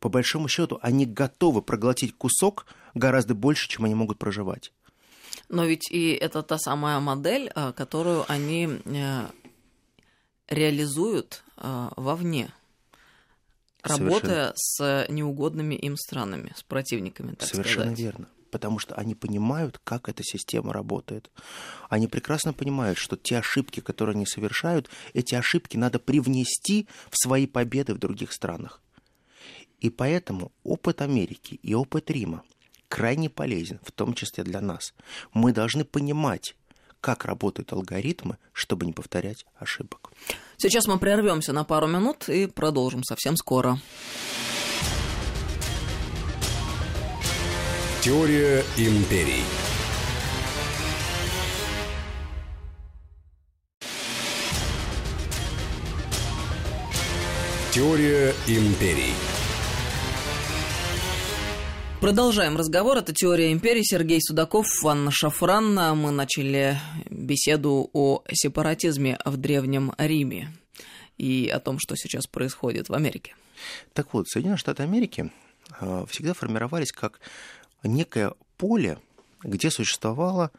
По 0.00 0.08
большому 0.08 0.48
счету, 0.48 0.78
они 0.82 1.06
готовы 1.06 1.62
проглотить 1.62 2.16
кусок 2.16 2.66
гораздо 2.94 3.34
больше, 3.34 3.68
чем 3.68 3.84
они 3.84 3.94
могут 3.94 4.18
проживать. 4.18 4.72
Но 5.48 5.64
ведь 5.64 5.90
и 5.90 6.12
это 6.12 6.42
та 6.42 6.58
самая 6.58 6.98
модель, 7.00 7.50
э, 7.54 7.72
которую 7.72 8.24
они 8.30 8.80
э, 8.84 9.26
реализуют 10.48 11.42
э, 11.56 11.88
вовне, 11.96 12.50
работая 13.82 14.52
Совершенно. 14.54 15.06
с 15.06 15.06
неугодными 15.08 15.74
им 15.74 15.96
странами, 15.96 16.52
с 16.56 16.62
противниками, 16.62 17.34
так 17.34 17.48
Совершенно 17.48 17.94
сказать. 17.94 17.98
верно 17.98 18.28
потому 18.52 18.78
что 18.78 18.94
они 18.94 19.16
понимают, 19.16 19.80
как 19.82 20.08
эта 20.08 20.22
система 20.22 20.72
работает. 20.72 21.30
Они 21.88 22.06
прекрасно 22.06 22.52
понимают, 22.52 22.98
что 22.98 23.16
те 23.16 23.38
ошибки, 23.38 23.80
которые 23.80 24.14
они 24.14 24.26
совершают, 24.26 24.90
эти 25.14 25.34
ошибки 25.34 25.76
надо 25.76 25.98
привнести 25.98 26.86
в 27.10 27.16
свои 27.16 27.46
победы 27.46 27.94
в 27.94 27.98
других 27.98 28.32
странах. 28.32 28.80
И 29.80 29.90
поэтому 29.90 30.52
опыт 30.62 31.00
Америки 31.00 31.58
и 31.62 31.74
опыт 31.74 32.10
Рима 32.10 32.44
крайне 32.88 33.30
полезен, 33.30 33.80
в 33.82 33.90
том 33.90 34.14
числе 34.14 34.44
для 34.44 34.60
нас. 34.60 34.94
Мы 35.32 35.52
должны 35.52 35.84
понимать, 35.84 36.54
как 37.00 37.24
работают 37.24 37.72
алгоритмы, 37.72 38.36
чтобы 38.52 38.84
не 38.86 38.92
повторять 38.92 39.46
ошибок. 39.56 40.12
Сейчас 40.58 40.86
мы 40.86 40.98
прервемся 40.98 41.52
на 41.52 41.64
пару 41.64 41.88
минут 41.88 42.28
и 42.28 42.46
продолжим 42.46 43.02
совсем 43.02 43.36
скоро. 43.36 43.80
Теория 48.02 48.64
империй. 48.78 49.44
Теория 57.70 58.34
империй. 58.48 59.14
Продолжаем 62.00 62.56
разговор. 62.56 62.96
Это 62.96 63.12
«Теория 63.14 63.52
империи». 63.52 63.82
Сергей 63.84 64.20
Судаков, 64.20 64.66
Анна 64.84 65.12
Шафран. 65.12 65.72
Мы 65.96 66.10
начали 66.10 66.78
беседу 67.08 67.88
о 67.92 68.24
сепаратизме 68.32 69.16
в 69.24 69.36
Древнем 69.36 69.92
Риме 69.96 70.52
и 71.18 71.48
о 71.48 71.60
том, 71.60 71.78
что 71.78 71.94
сейчас 71.94 72.26
происходит 72.26 72.88
в 72.88 72.94
Америке. 72.94 73.36
Так 73.92 74.12
вот, 74.12 74.26
Соединенные 74.26 74.58
Штаты 74.58 74.82
Америки 74.82 75.30
а, 75.78 76.04
всегда 76.06 76.34
формировались 76.34 76.90
как 76.90 77.20
некое 77.82 78.34
поле, 78.56 78.98
где 79.42 79.70
существовала 79.70 80.50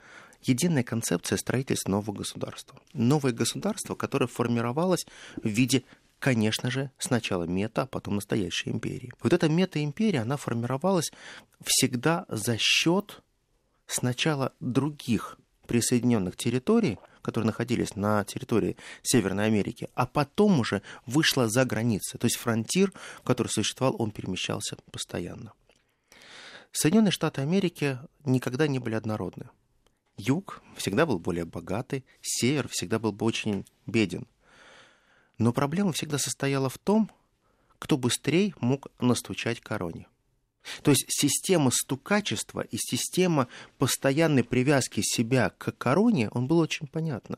единая 0.42 0.84
концепция 0.84 1.38
строительства 1.38 1.92
нового 1.92 2.18
государства. 2.18 2.80
Новое 2.94 3.32
государство, 3.32 3.96
которое 3.96 4.28
формировалось 4.28 5.06
в 5.42 5.48
виде 5.48 5.84
конечно 6.20 6.72
же, 6.72 6.90
сначала 6.98 7.44
мета, 7.44 7.82
а 7.82 7.86
потом 7.86 8.16
настоящей 8.16 8.70
империи. 8.70 9.12
Вот 9.22 9.34
эта 9.34 9.50
мета-империя, 9.50 10.22
она 10.22 10.38
формировалась 10.38 11.12
всегда 11.66 12.26
за 12.30 12.58
счет 12.58 13.22
сначала 13.88 14.54
других 14.62 15.38
присоединенных 15.68 16.38
территорий, 16.38 16.98
которые 17.22 17.48
находились 17.48 17.98
на 17.98 18.24
территории 18.24 18.78
Северной 19.02 19.48
Америки, 19.48 19.90
а 19.96 20.06
потом 20.06 20.62
уже 20.62 20.82
вышла 21.06 21.50
за 21.50 21.66
границы. 21.66 22.18
То 22.18 22.26
есть 22.26 22.38
фронтир, 22.38 22.94
который 23.26 23.50
существовал, 23.50 23.98
он 24.00 24.12
перемещался 24.12 24.78
постоянно. 24.92 25.52
Соединенные 26.74 27.12
Штаты 27.12 27.42
Америки 27.42 28.00
никогда 28.26 28.68
не 28.68 28.80
были 28.80 28.96
однородны. 28.96 29.50
Юг 30.18 30.64
всегда 30.76 31.06
был 31.06 31.20
более 31.20 31.46
богатый, 31.46 32.04
север 32.22 32.68
всегда 32.68 32.98
был 32.98 33.12
бы 33.12 33.28
очень 33.28 33.66
беден. 33.86 34.28
Но 35.38 35.54
проблема 35.54 35.94
всегда 35.94 36.18
состояла 36.18 36.70
в 36.70 36.80
том, 36.80 37.12
кто 37.78 37.96
быстрее 37.96 38.56
мог 38.60 38.88
настучать 39.00 39.62
короне. 39.62 40.08
То 40.82 40.90
есть 40.90 41.06
система 41.10 41.70
стукачества 41.72 42.62
и 42.62 42.78
система 42.78 43.48
постоянной 43.78 44.44
привязки 44.44 45.02
себя 45.04 45.52
к 45.52 45.74
короне, 45.78 46.30
он 46.32 46.48
был 46.48 46.58
очень 46.58 46.88
понятно. 46.88 47.36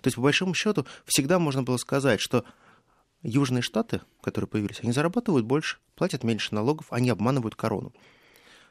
То 0.00 0.06
есть, 0.06 0.16
по 0.16 0.22
большому 0.22 0.54
счету, 0.54 0.86
всегда 1.06 1.40
можно 1.40 1.64
было 1.64 1.78
сказать, 1.78 2.20
что 2.20 2.44
Южные 3.22 3.62
Штаты, 3.62 4.02
которые 4.20 4.46
появились, 4.46 4.80
они 4.82 4.92
зарабатывают 4.92 5.44
больше, 5.44 5.78
платят 5.96 6.22
меньше 6.22 6.54
налогов, 6.54 6.86
они 6.90 7.10
обманывают 7.10 7.56
корону. 7.56 7.92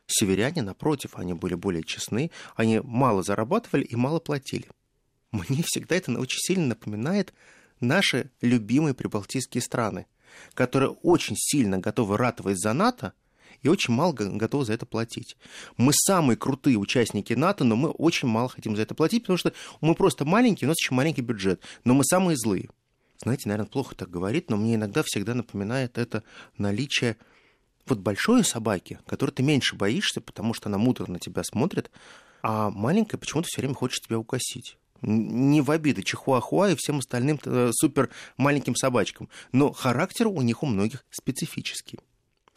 Северяне, 0.08 0.62
напротив, 0.62 1.12
они 1.16 1.34
были 1.34 1.56
более 1.56 1.84
честны, 1.84 2.32
они 2.56 2.80
мало 2.80 3.24
зарабатывали 3.24 3.84
и 3.84 3.96
мало 3.96 4.20
платили. 4.20 4.70
Мне 5.32 5.64
всегда 5.66 5.96
это 5.96 6.12
очень 6.18 6.40
сильно 6.40 6.68
напоминает 6.68 7.34
наши 7.80 8.32
любимые 8.42 8.94
прибалтийские 8.94 9.62
страны, 9.62 10.06
которые 10.54 10.92
очень 10.92 11.36
сильно 11.38 11.80
готовы 11.80 12.18
ратовать 12.18 12.60
за 12.60 12.74
НАТО, 12.74 13.14
и 13.62 13.68
очень 13.68 13.94
мало 13.94 14.14
готовы 14.14 14.64
за 14.66 14.74
это 14.74 14.86
платить. 14.86 15.38
Мы 15.76 15.92
самые 15.94 16.38
крутые 16.38 16.78
участники 16.78 17.34
НАТО, 17.34 17.64
но 17.64 17.76
мы 17.76 17.90
очень 17.90 18.28
мало 18.28 18.48
хотим 18.48 18.76
за 18.76 18.84
это 18.84 18.94
платить, 18.94 19.24
потому 19.24 19.38
что 19.38 19.54
мы 19.82 19.96
просто 19.96 20.24
маленькие, 20.24 20.68
у 20.68 20.70
нас 20.70 20.78
еще 20.80 20.94
маленький 20.94 21.22
бюджет, 21.22 21.62
но 21.84 21.96
мы 21.96 22.04
самые 22.04 22.38
злые. 22.38 22.70
Знаете, 23.22 23.50
наверное, 23.50 23.70
плохо 23.70 23.96
так 23.96 24.10
говорит, 24.10 24.50
но 24.50 24.58
мне 24.58 24.76
иногда 24.76 25.02
всегда 25.04 25.34
напоминает 25.34 25.98
это 25.98 26.24
наличие 26.58 27.18
вот 27.88 28.00
большой 28.00 28.44
собаки, 28.44 29.00
которой 29.06 29.32
ты 29.32 29.44
меньше 29.44 29.76
боишься, 29.76 30.22
потому 30.22 30.54
что 30.54 30.70
она 30.70 30.78
мудро 30.78 31.10
на 31.10 31.20
тебя 31.20 31.44
смотрит, 31.44 31.92
а 32.42 32.70
маленькая 32.70 33.18
почему-то 33.18 33.48
все 33.48 33.62
время 33.62 33.76
хочет 33.76 34.04
тебя 34.04 34.20
укусить. 34.20 34.78
Не 35.02 35.62
в 35.62 35.72
обиду 35.72 36.02
Чихуахуа 36.02 36.72
и 36.72 36.76
всем 36.76 37.00
остальным 37.00 37.40
э, 37.44 37.72
супер 37.74 38.10
маленьким 38.38 38.76
собачкам. 38.76 39.30
Но 39.52 39.72
характер 39.72 40.28
у 40.28 40.42
них 40.42 40.64
у 40.64 40.66
многих 40.66 41.06
специфический. 41.12 42.00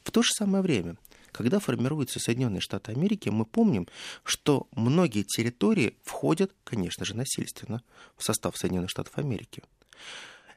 В 0.02 0.11
то 0.11 0.23
же 0.23 0.30
самое 0.32 0.62
время, 0.62 0.97
когда 1.32 1.58
формируются 1.58 2.20
Соединенные 2.20 2.61
Штаты 2.61 2.92
Америки, 2.92 3.28
мы 3.28 3.44
помним, 3.44 3.87
что 4.25 4.68
многие 4.75 5.25
территории 5.25 5.97
входят, 6.04 6.54
конечно 6.64 7.04
же, 7.04 7.14
насильственно 7.14 7.82
в 8.16 8.25
состав 8.25 8.56
Соединенных 8.56 8.90
Штатов 8.90 9.18
Америки. 9.18 9.62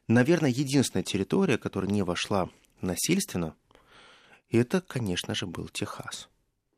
Наверное, 0.07 0.49
единственная 0.49 1.03
территория, 1.03 1.57
которая 1.57 1.91
не 1.91 2.03
вошла 2.03 2.49
насильственно, 2.81 3.55
это, 4.57 4.81
конечно 4.81 5.33
же, 5.33 5.47
был 5.47 5.67
Техас. 5.69 6.29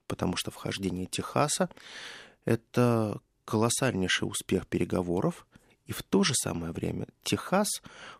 Потому 0.07 0.37
что 0.37 0.51
вхождение 0.51 1.07
Техаса– 1.07 1.69
это 2.45 3.21
колоссальнейший 3.45 4.27
успех 4.27 4.67
переговоров, 4.67 5.47
и 5.85 5.91
в 5.91 6.03
то 6.03 6.23
же 6.23 6.33
самое 6.35 6.71
время 6.71 7.07
Техас 7.23 7.67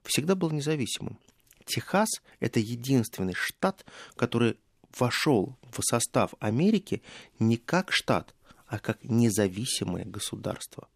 всегда 0.04 0.36
был 0.36 0.52
независимым. 0.52 1.20
Техас– 1.66 2.10
это 2.40 2.60
единственный 2.60 3.34
штат, 3.34 3.86
который 4.16 4.58
вошел 4.98 5.58
в 5.72 5.82
состав 5.82 6.34
Америки 6.40 7.02
не 7.40 7.58
как 7.58 7.92
штат, 7.92 8.36
а 8.68 8.80
как 8.80 9.04
независимое 9.04 10.04
государство. 10.04 10.88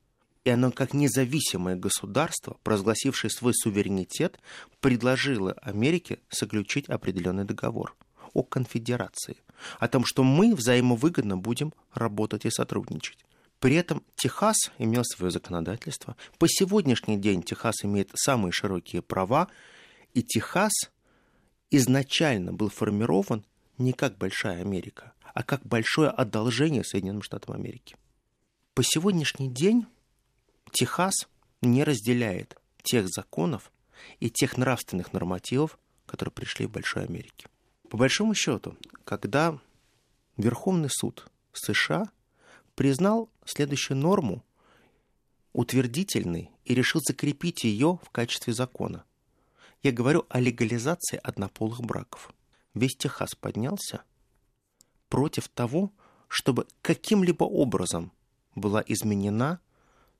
И 0.43 0.49
оно 0.49 0.71
как 0.71 0.93
независимое 0.93 1.75
государство, 1.75 2.57
провозгласившее 2.63 3.29
свой 3.29 3.53
суверенитет, 3.53 4.39
предложило 4.79 5.53
Америке 5.61 6.19
заключить 6.31 6.89
определенный 6.89 7.45
договор– 7.45 7.95
о 8.33 8.43
конфедерации, 8.43 9.37
о 9.79 9.87
том, 9.87 10.05
что 10.05 10.23
мы 10.23 10.55
взаимовыгодно 10.55 11.37
будем 11.37 11.73
работать 11.93 12.45
и 12.45 12.51
сотрудничать. 12.51 13.19
При 13.59 13.75
этом 13.75 14.03
Техас 14.15 14.71
имел 14.77 15.03
свое 15.03 15.31
законодательство. 15.31 16.15
По 16.37 16.47
сегодняшний 16.47 17.17
день 17.17 17.41
Техас 17.41 17.83
имеет 17.83 18.11
самые 18.13 18.51
широкие 18.51 19.01
права, 19.01 19.47
и 20.13 20.21
Техас 20.21 20.73
изначально 21.71 22.53
был 22.53 22.69
формирован 22.69 23.45
не 23.77 23.93
как 23.93 24.17
большая 24.17 24.61
Америка, 24.61 25.13
а 25.33 25.43
как 25.43 25.65
большое 25.65 26.09
одолжение 26.09 26.83
Соединенным 26.83 27.23
Штатам 27.23 27.55
Америки. 27.55 27.95
По 28.73 28.83
сегодняшний 28.83 29.49
день 29.49 29.87
Техас 30.71 31.27
не 31.61 31.83
разделяет 31.83 32.57
тех 32.83 33.07
законов 33.07 33.71
и 34.19 34.29
тех 34.29 34.57
нравственных 34.57 35.13
нормативов, 35.13 35.79
которые 36.05 36.31
пришли 36.31 36.67
в 36.67 36.71
Большой 36.71 37.05
Америке. 37.05 37.47
По 37.89 37.97
большому 37.97 38.33
счету, 38.33 38.75
когда 39.05 39.57
Верховный 40.35 40.89
суд 40.89 41.27
США 41.53 42.11
признал 42.75 43.29
следующую 43.45 43.97
норму 43.97 44.43
утвердительной 45.53 46.51
и 46.65 46.75
решил 46.75 47.01
закрепить 47.01 47.63
ее 47.63 47.99
в 48.03 48.09
качестве 48.11 48.53
закона. 48.53 49.03
Я 49.81 49.91
говорю 49.91 50.25
о 50.29 50.39
легализации 50.39 51.19
однополых 51.23 51.81
браков. 51.81 52.31
Весь 52.73 52.95
Техас 52.95 53.33
поднялся 53.35 54.03
против 55.09 55.47
того, 55.47 55.91
чтобы 56.27 56.67
каким-либо 56.81 57.45
образом 57.45 58.11
была 58.53 58.83
изменена 58.85 59.59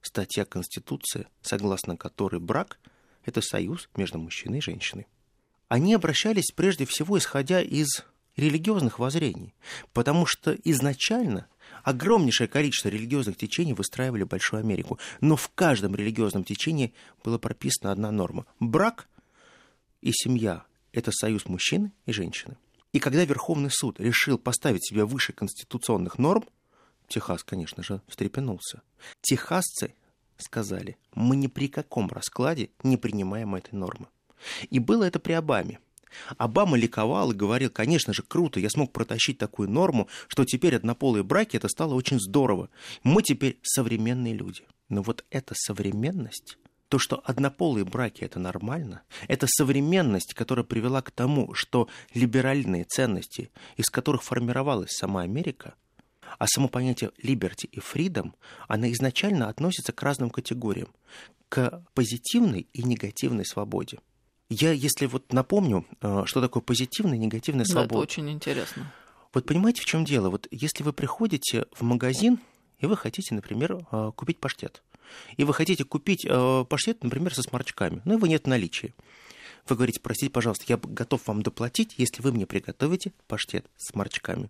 статья 0.01 0.45
Конституции, 0.45 1.27
согласно 1.41 1.97
которой 1.97 2.39
брак– 2.39 2.79
это 3.25 3.41
союз 3.41 3.89
между 3.95 4.17
мужчиной 4.17 4.59
и 4.59 4.61
женщиной 4.61 5.07
они 5.67 5.93
обращались 5.93 6.51
прежде 6.55 6.85
всего 6.85 7.17
исходя 7.17 7.61
из 7.61 8.05
религиозных 8.35 8.99
воззрений, 8.99 9.53
потому 9.93 10.25
что 10.25 10.53
изначально 10.63 11.47
огромнейшее 11.83 12.47
количество 12.47 12.89
религиозных 12.89 13.37
течений 13.37 13.73
выстраивали 13.73 14.23
Большую 14.23 14.61
Америку, 14.61 14.99
но 15.21 15.35
в 15.35 15.49
каждом 15.55 15.95
религиозном 15.95 16.43
течении 16.43 16.93
была 17.23 17.39
прописана 17.39 17.91
одна 17.91 18.11
норма. 18.11 18.45
Брак 18.59 19.07
и 20.01 20.11
семья– 20.13 20.63
это 20.93 21.11
союз 21.11 21.45
мужчины 21.45 21.91
и 22.05 22.11
женщины. 22.11 22.57
И 22.93 22.99
когда 22.99 23.25
Верховный 23.25 23.71
суд 23.71 23.99
решил 23.99 24.37
поставить 24.37 24.87
себя 24.87 25.05
выше 25.05 25.33
конституционных 25.33 26.17
норм, 26.17 26.45
Техас, 27.07 27.43
конечно 27.43 27.83
же, 27.83 28.01
встрепенулся. 28.07 28.81
Техасцы 29.21 29.93
сказали, 30.37 30.97
мы 31.13 31.35
ни 31.35 31.47
при 31.47 31.67
каком 31.67 32.09
раскладе 32.09 32.69
не 32.83 32.97
принимаем 32.97 33.55
этой 33.55 33.75
нормы. 33.75 34.07
И 34.69 34.79
было 34.79 35.03
это 35.03 35.19
при 35.19 35.33
Обаме. 35.33 35.79
Обама 36.37 36.77
ликовал 36.77 37.31
и 37.31 37.35
говорил, 37.35 37.69
конечно 37.69 38.13
же, 38.13 38.23
круто, 38.23 38.59
я 38.59 38.69
смог 38.69 38.91
протащить 38.91 39.37
такую 39.37 39.69
норму, 39.69 40.07
что 40.27 40.45
теперь 40.45 40.75
однополые 40.75 41.23
браки 41.23 41.57
это 41.57 41.67
стало 41.67 41.93
очень 41.93 42.19
здорово. 42.19 42.69
Мы 43.03 43.21
теперь 43.23 43.59
современные 43.61 44.33
люди. 44.33 44.63
Но 44.89 45.01
вот 45.01 45.25
эта 45.29 45.53
современность, 45.55 46.57
то, 46.87 46.97
что 46.97 47.21
однополые 47.25 47.85
браки 47.85 48.23
это 48.23 48.39
нормально, 48.39 49.01
это 49.27 49.47
современность, 49.47 50.33
которая 50.33 50.63
привела 50.63 51.01
к 51.01 51.11
тому, 51.11 51.53
что 51.53 51.89
либеральные 52.13 52.85
ценности, 52.85 53.51
из 53.75 53.87
которых 53.87 54.23
формировалась 54.23 54.91
сама 54.91 55.21
Америка, 55.21 55.75
а 56.39 56.45
само 56.47 56.67
понятие 56.67 57.11
liberty 57.21 57.67
и 57.71 57.79
freedom, 57.79 58.33
она 58.67 58.91
изначально 58.91 59.49
относится 59.49 59.91
к 59.91 60.01
разным 60.01 60.29
категориям, 60.29 60.89
к 61.49 61.83
позитивной 61.93 62.67
и 62.73 62.83
негативной 62.83 63.45
свободе. 63.45 63.99
Я, 64.49 64.71
если 64.71 65.07
вот 65.07 65.33
напомню, 65.33 65.85
э, 66.01 66.23
что 66.25 66.41
такое 66.41 66.61
позитивная 66.63 67.15
и 67.15 67.19
негативная 67.19 67.65
свобода. 67.65 67.89
Да, 67.89 67.95
это 67.95 68.03
очень 68.03 68.29
интересно. 68.29 68.93
Вот 69.33 69.45
понимаете, 69.45 69.81
в 69.81 69.85
чем 69.85 70.05
дело? 70.05 70.29
Вот 70.29 70.47
если 70.51 70.83
вы 70.83 70.93
приходите 70.93 71.65
в 71.73 71.81
магазин, 71.81 72.39
и 72.79 72.85
вы 72.85 72.95
хотите, 72.95 73.35
например, 73.35 73.85
э, 73.91 74.11
купить 74.15 74.39
паштет, 74.39 74.83
и 75.35 75.43
вы 75.43 75.53
хотите 75.53 75.83
купить 75.83 76.25
э, 76.25 76.65
паштет, 76.69 77.03
например, 77.03 77.33
со 77.33 77.41
сморчками, 77.41 78.01
но 78.05 78.13
его 78.13 78.25
нет 78.25 78.45
в 78.45 78.47
наличии. 78.47 78.93
Вы 79.67 79.75
говорите, 79.75 79.99
простите, 79.99 80.31
пожалуйста, 80.31 80.63
я 80.67 80.77
готов 80.77 81.27
вам 81.27 81.41
доплатить, 81.41 81.95
если 81.97 82.21
вы 82.21 82.31
мне 82.31 82.45
приготовите 82.45 83.11
паштет 83.27 83.65
с 83.75 83.91
сморчками. 83.91 84.49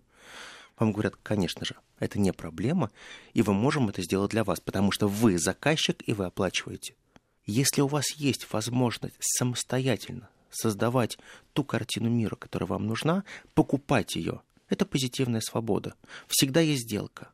Вам 0.78 0.92
говорят, 0.92 1.16
конечно 1.24 1.64
же, 1.64 1.74
это 1.98 2.20
не 2.20 2.32
проблема, 2.32 2.92
и 3.34 3.42
мы 3.42 3.52
можем 3.52 3.88
это 3.88 4.00
сделать 4.02 4.30
для 4.30 4.44
вас, 4.44 4.60
потому 4.60 4.92
что 4.92 5.08
вы 5.08 5.36
заказчик, 5.38 6.00
и 6.06 6.12
вы 6.12 6.26
оплачиваете. 6.26 6.94
Если 7.48 7.80
у 7.80 7.86
вас 7.86 8.10
есть 8.12 8.52
возможность 8.52 9.14
самостоятельно 9.20 10.28
создавать 10.50 11.18
ту 11.54 11.64
картину 11.64 12.10
мира, 12.10 12.36
которая 12.36 12.68
вам 12.68 12.86
нужна, 12.86 13.24
покупать 13.54 14.16
ее, 14.16 14.42
это 14.68 14.84
позитивная 14.84 15.40
свобода. 15.40 15.94
Всегда 16.26 16.60
есть 16.60 16.82
сделка. 16.82 17.30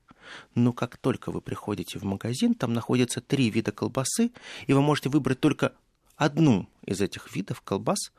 Но 0.54 0.72
как 0.72 0.98
только 0.98 1.32
вы 1.32 1.40
приходите 1.40 1.98
в 1.98 2.04
магазин, 2.04 2.54
там 2.54 2.74
находятся 2.74 3.20
три 3.20 3.50
вида 3.50 3.72
колбасы, 3.72 4.30
и 4.68 4.72
вы 4.72 4.82
можете 4.82 5.08
выбрать 5.08 5.40
только 5.40 5.72
одну 6.14 6.68
из 6.86 7.00
этих 7.00 7.34
видов 7.34 7.60
колбас, 7.62 8.12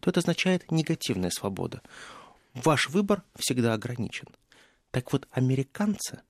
то 0.00 0.08
это 0.08 0.20
означает 0.20 0.70
негативная 0.70 1.30
свобода. 1.30 1.82
Ваш 2.54 2.88
выбор 2.88 3.24
всегда 3.38 3.74
ограничен. 3.74 4.28
Так 4.90 5.12
вот, 5.12 5.28
американцы, 5.30 6.22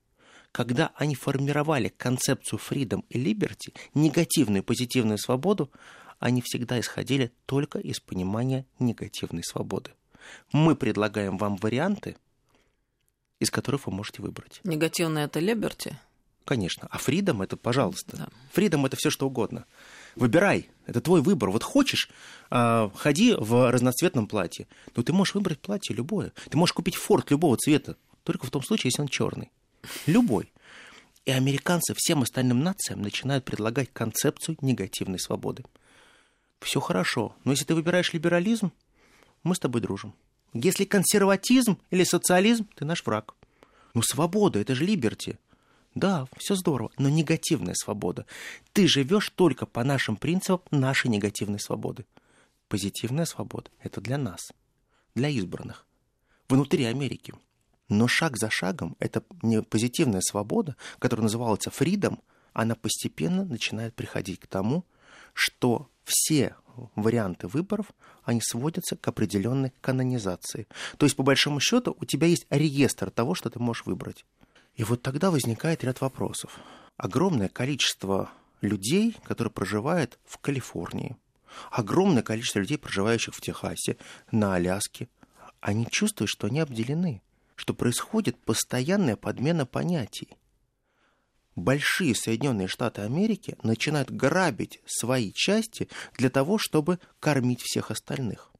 когда 0.52 0.92
они 0.96 1.14
формировали 1.14 1.88
концепцию 1.88 2.60
freedom 2.60 3.04
и 3.08 3.18
liberty, 3.18 3.74
негативную 3.94 4.62
и 4.62 4.64
позитивную 4.64 5.18
свободу, 5.18 5.70
они 6.18 6.42
всегда 6.42 6.78
исходили 6.78 7.32
только 7.46 7.78
из 7.78 7.98
понимания 7.98 8.66
негативной 8.78 9.42
свободы. 9.42 9.92
Мы 10.52 10.76
предлагаем 10.76 11.36
вам 11.38 11.56
варианты, 11.56 12.16
из 13.40 13.50
которых 13.50 13.86
вы 13.86 13.92
можете 13.92 14.22
выбрать. 14.22 14.60
Негативное 14.62 15.24
это 15.24 15.40
liberty? 15.40 15.94
Конечно. 16.44 16.86
А 16.90 16.98
freedom 16.98 17.42
это, 17.42 17.56
пожалуйста. 17.56 18.16
Да. 18.16 18.28
Freedom 18.54 18.86
это 18.86 18.96
все 18.96 19.10
что 19.10 19.26
угодно. 19.26 19.64
Выбирай, 20.16 20.68
это 20.86 21.00
твой 21.00 21.22
выбор. 21.22 21.50
Вот 21.50 21.62
хочешь, 21.62 22.10
э, 22.50 22.90
ходи 22.94 23.34
в 23.36 23.70
разноцветном 23.70 24.26
платье. 24.26 24.68
Но 24.94 25.02
ты 25.02 25.12
можешь 25.12 25.34
выбрать 25.34 25.60
платье 25.60 25.94
любое. 25.94 26.32
Ты 26.50 26.56
можешь 26.56 26.72
купить 26.72 26.96
форт 26.96 27.30
любого 27.30 27.56
цвета, 27.56 27.96
только 28.22 28.46
в 28.46 28.50
том 28.50 28.62
случае, 28.62 28.90
если 28.90 29.02
он 29.02 29.08
черный. 29.08 29.50
Любой. 30.06 30.52
И 31.24 31.30
американцы 31.30 31.94
всем 31.96 32.22
остальным 32.22 32.62
нациям 32.62 33.02
начинают 33.02 33.44
предлагать 33.44 33.92
концепцию 33.92 34.56
негативной 34.60 35.18
свободы. 35.18 35.64
Все 36.60 36.80
хорошо, 36.80 37.34
но 37.44 37.52
если 37.52 37.64
ты 37.64 37.74
выбираешь 37.74 38.12
либерализм, 38.12 38.72
мы 39.42 39.54
с 39.54 39.58
тобой 39.58 39.80
дружим. 39.80 40.14
Если 40.52 40.84
консерватизм 40.84 41.78
или 41.90 42.04
социализм, 42.04 42.68
ты 42.74 42.84
наш 42.84 43.04
враг. 43.04 43.34
Ну, 43.94 44.02
свобода, 44.02 44.58
это 44.58 44.74
же 44.74 44.84
либерти. 44.84 45.38
Да, 45.94 46.26
все 46.38 46.54
здорово, 46.54 46.90
но 46.98 47.08
негативная 47.08 47.74
свобода. 47.74 48.26
Ты 48.72 48.86
живешь 48.88 49.30
только 49.30 49.66
по 49.66 49.84
нашим 49.84 50.16
принципам 50.16 50.62
нашей 50.70 51.08
негативной 51.08 51.60
свободы. 51.60 52.06
Позитивная 52.68 53.26
свобода– 53.26 53.70
это 53.82 54.00
для 54.00 54.16
нас, 54.16 54.52
для 55.14 55.28
избранных, 55.28 55.86
внутри 56.48 56.84
Америки. 56.84 57.34
Но 57.92 58.08
шаг 58.08 58.38
за 58.38 58.48
шагом 58.48 58.96
эта 59.00 59.22
не 59.42 59.60
позитивная 59.62 60.22
свобода, 60.22 60.76
которая 60.98 61.24
называется 61.24 61.70
фридом, 61.70 62.20
она 62.54 62.74
постепенно 62.74 63.44
начинает 63.44 63.94
приходить 63.94 64.40
к 64.40 64.46
тому, 64.46 64.86
что 65.34 65.90
все 66.02 66.56
варианты 66.94 67.48
выборов, 67.48 67.92
они 68.24 68.40
сводятся 68.40 68.96
к 68.96 69.06
определенной 69.06 69.74
канонизации. 69.82 70.66
То 70.96 71.04
есть, 71.04 71.16
по 71.16 71.22
большому 71.22 71.60
счету, 71.60 71.94
у 72.00 72.06
тебя 72.06 72.28
есть 72.28 72.46
реестр 72.48 73.10
того, 73.10 73.34
что 73.34 73.50
ты 73.50 73.58
можешь 73.58 73.84
выбрать. 73.84 74.24
И 74.74 74.84
вот 74.84 75.02
тогда 75.02 75.30
возникает 75.30 75.84
ряд 75.84 76.00
вопросов. 76.00 76.58
Огромное 76.96 77.50
количество 77.50 78.30
людей, 78.62 79.18
которые 79.22 79.52
проживают 79.52 80.18
в 80.24 80.38
Калифорнии, 80.38 81.18
огромное 81.70 82.22
количество 82.22 82.60
людей, 82.60 82.78
проживающих 82.78 83.34
в 83.34 83.42
Техасе, 83.42 83.98
на 84.30 84.54
Аляске, 84.54 85.10
они 85.60 85.86
чувствуют, 85.90 86.30
что 86.30 86.46
они 86.46 86.60
обделены, 86.60 87.20
что 87.62 87.74
происходит 87.74 88.36
постоянная 88.44 89.14
подмена 89.14 89.66
понятий. 89.66 90.36
Большие 91.54 92.12
Соединенные 92.12 92.66
Штаты 92.66 93.02
Америки 93.02 93.56
начинают 93.62 94.10
грабить 94.10 94.80
свои 94.84 95.32
части 95.32 95.88
для 96.18 96.28
того, 96.28 96.58
чтобы 96.58 96.98
кормить 97.20 97.62
всех 97.62 97.92
остальных. 97.92 98.50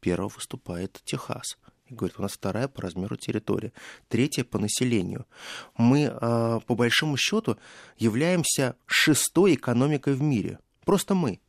Первым 0.00 0.28
выступает 0.28 1.02
Техас– 1.04 1.58
и 1.88 1.94
говорит, 1.94 2.18
у 2.18 2.22
нас 2.22 2.32
вторая 2.32 2.66
по 2.66 2.80
размеру 2.80 3.16
территория, 3.16 3.72
третья 4.08 4.42
по 4.42 4.58
населению. 4.58 5.26
Мы, 5.76 6.10
а, 6.10 6.58
по 6.60 6.74
большому 6.74 7.16
счету, 7.16 7.58
являемся 7.96 8.74
шестой 8.86 9.54
экономикой 9.54 10.14
в 10.14 10.22
мире. 10.22 10.58
Просто 10.84 11.14
мы. 11.14 11.40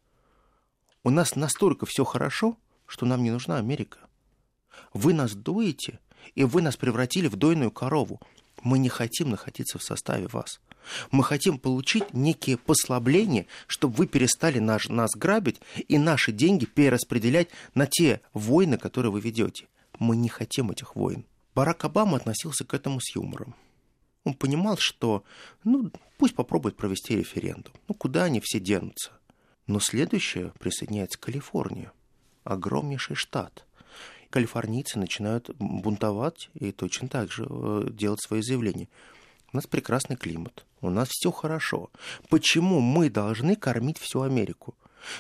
У 1.04 1.10
нас 1.10 1.36
настолько 1.36 1.88
все 1.88 2.04
хорошо, 2.04 2.56
что 2.86 3.08
нам 3.08 3.24
не 3.24 3.32
нужна 3.32 3.58
Америка. 3.58 3.98
Вы 4.94 5.14
нас 5.14 5.34
дуете, 5.34 6.00
и 6.36 6.44
вы 6.44 6.62
нас 6.62 6.78
превратили 6.78 7.28
в 7.28 7.36
дойную 7.36 7.72
корову. 7.72 8.20
Мы 8.64 8.80
не 8.80 8.90
хотим 8.90 9.30
находиться 9.30 9.78
в 9.78 9.84
составе 9.84 10.28
вас. 10.28 10.60
Мы 11.12 11.24
хотим 11.24 11.60
получить 11.60 12.14
некие 12.14 12.58
послабления, 12.58 13.46
чтобы 13.68 13.96
вы 13.96 14.08
перестали 14.08 14.60
наш, 14.60 14.90
нас 14.90 15.12
грабить 15.16 15.60
и 15.88 15.98
наши 15.98 16.32
деньги 16.32 16.66
перераспределять 16.66 17.50
на 17.76 17.88
те 17.88 18.22
войны, 18.34 18.78
которые 18.78 19.12
вы 19.12 19.20
ведете. 19.20 19.68
Мы 20.00 20.16
не 20.16 20.30
хотим 20.30 20.72
этих 20.72 20.96
войн. 20.96 21.26
Барак 21.56 21.86
Обама 21.86 22.18
относился 22.18 22.66
к 22.66 22.74
этому 22.74 23.00
с 23.00 23.16
юмором. 23.16 23.56
Он 24.24 24.34
понимал, 24.34 24.78
что, 24.78 25.24
ну, 25.64 25.92
пусть 26.18 26.36
попробует 26.36 26.76
провести 26.76 27.16
референдум. 27.16 27.74
Ну, 27.88 27.96
куда 27.96 28.26
они 28.26 28.42
все 28.42 28.60
денутся? 28.60 29.12
Но 29.68 29.80
следующее 29.80 30.54
присоединяется 30.60 31.20
Калифорния. 31.20 31.92
Огромнейший 32.44 33.16
штат. 33.16 33.66
Калифорнийцы 34.30 35.00
начинают 35.00 35.50
бунтовать 35.58 36.50
и 36.54 36.72
точно 36.72 37.08
так 37.08 37.32
же 37.32 37.46
э, 37.50 37.88
делать 37.92 38.22
свои 38.22 38.42
заявления. 38.42 38.90
У 39.54 39.58
нас 39.58 39.68
прекрасный 39.68 40.18
климат, 40.18 40.66
у 40.82 40.90
нас 40.90 41.08
все 41.10 41.32
хорошо. 41.32 41.90
Почему 42.30 42.82
мы 42.82 43.10
должны 43.10 43.56
кормить 43.56 43.98
всю 43.98 44.22
Америку? 44.22 44.76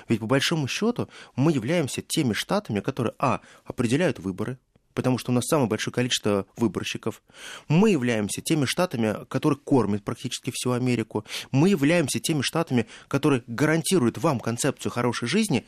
Ведь 0.09 0.19
по 0.19 0.25
большому 0.25 0.67
счету 0.67 1.07
мы 1.35 1.53
являемся 1.53 2.01
теми 2.01 2.33
штатами, 2.33 2.81
которые, 2.81 3.13
а, 3.19 3.41
определяют 3.63 4.19
выборы, 4.19 4.57
потому 4.93 5.17
что 5.17 5.31
у 5.31 5.33
нас 5.33 5.45
самое 5.45 5.69
большое 5.69 5.93
количество 5.93 6.45
выборщиков. 6.57 7.21
Мы 7.67 7.91
являемся 7.91 8.41
теми 8.41 8.65
штатами, 8.65 9.25
которые 9.29 9.59
кормят 9.59 10.03
практически 10.03 10.51
всю 10.53 10.71
Америку. 10.71 11.23
Мы 11.51 11.69
являемся 11.69 12.19
теми 12.19 12.41
штатами, 12.41 12.87
которые 13.07 13.43
гарантируют 13.47 14.17
вам 14.17 14.39
концепцию 14.39 14.91
хорошей 14.91 15.27
жизни. 15.27 15.65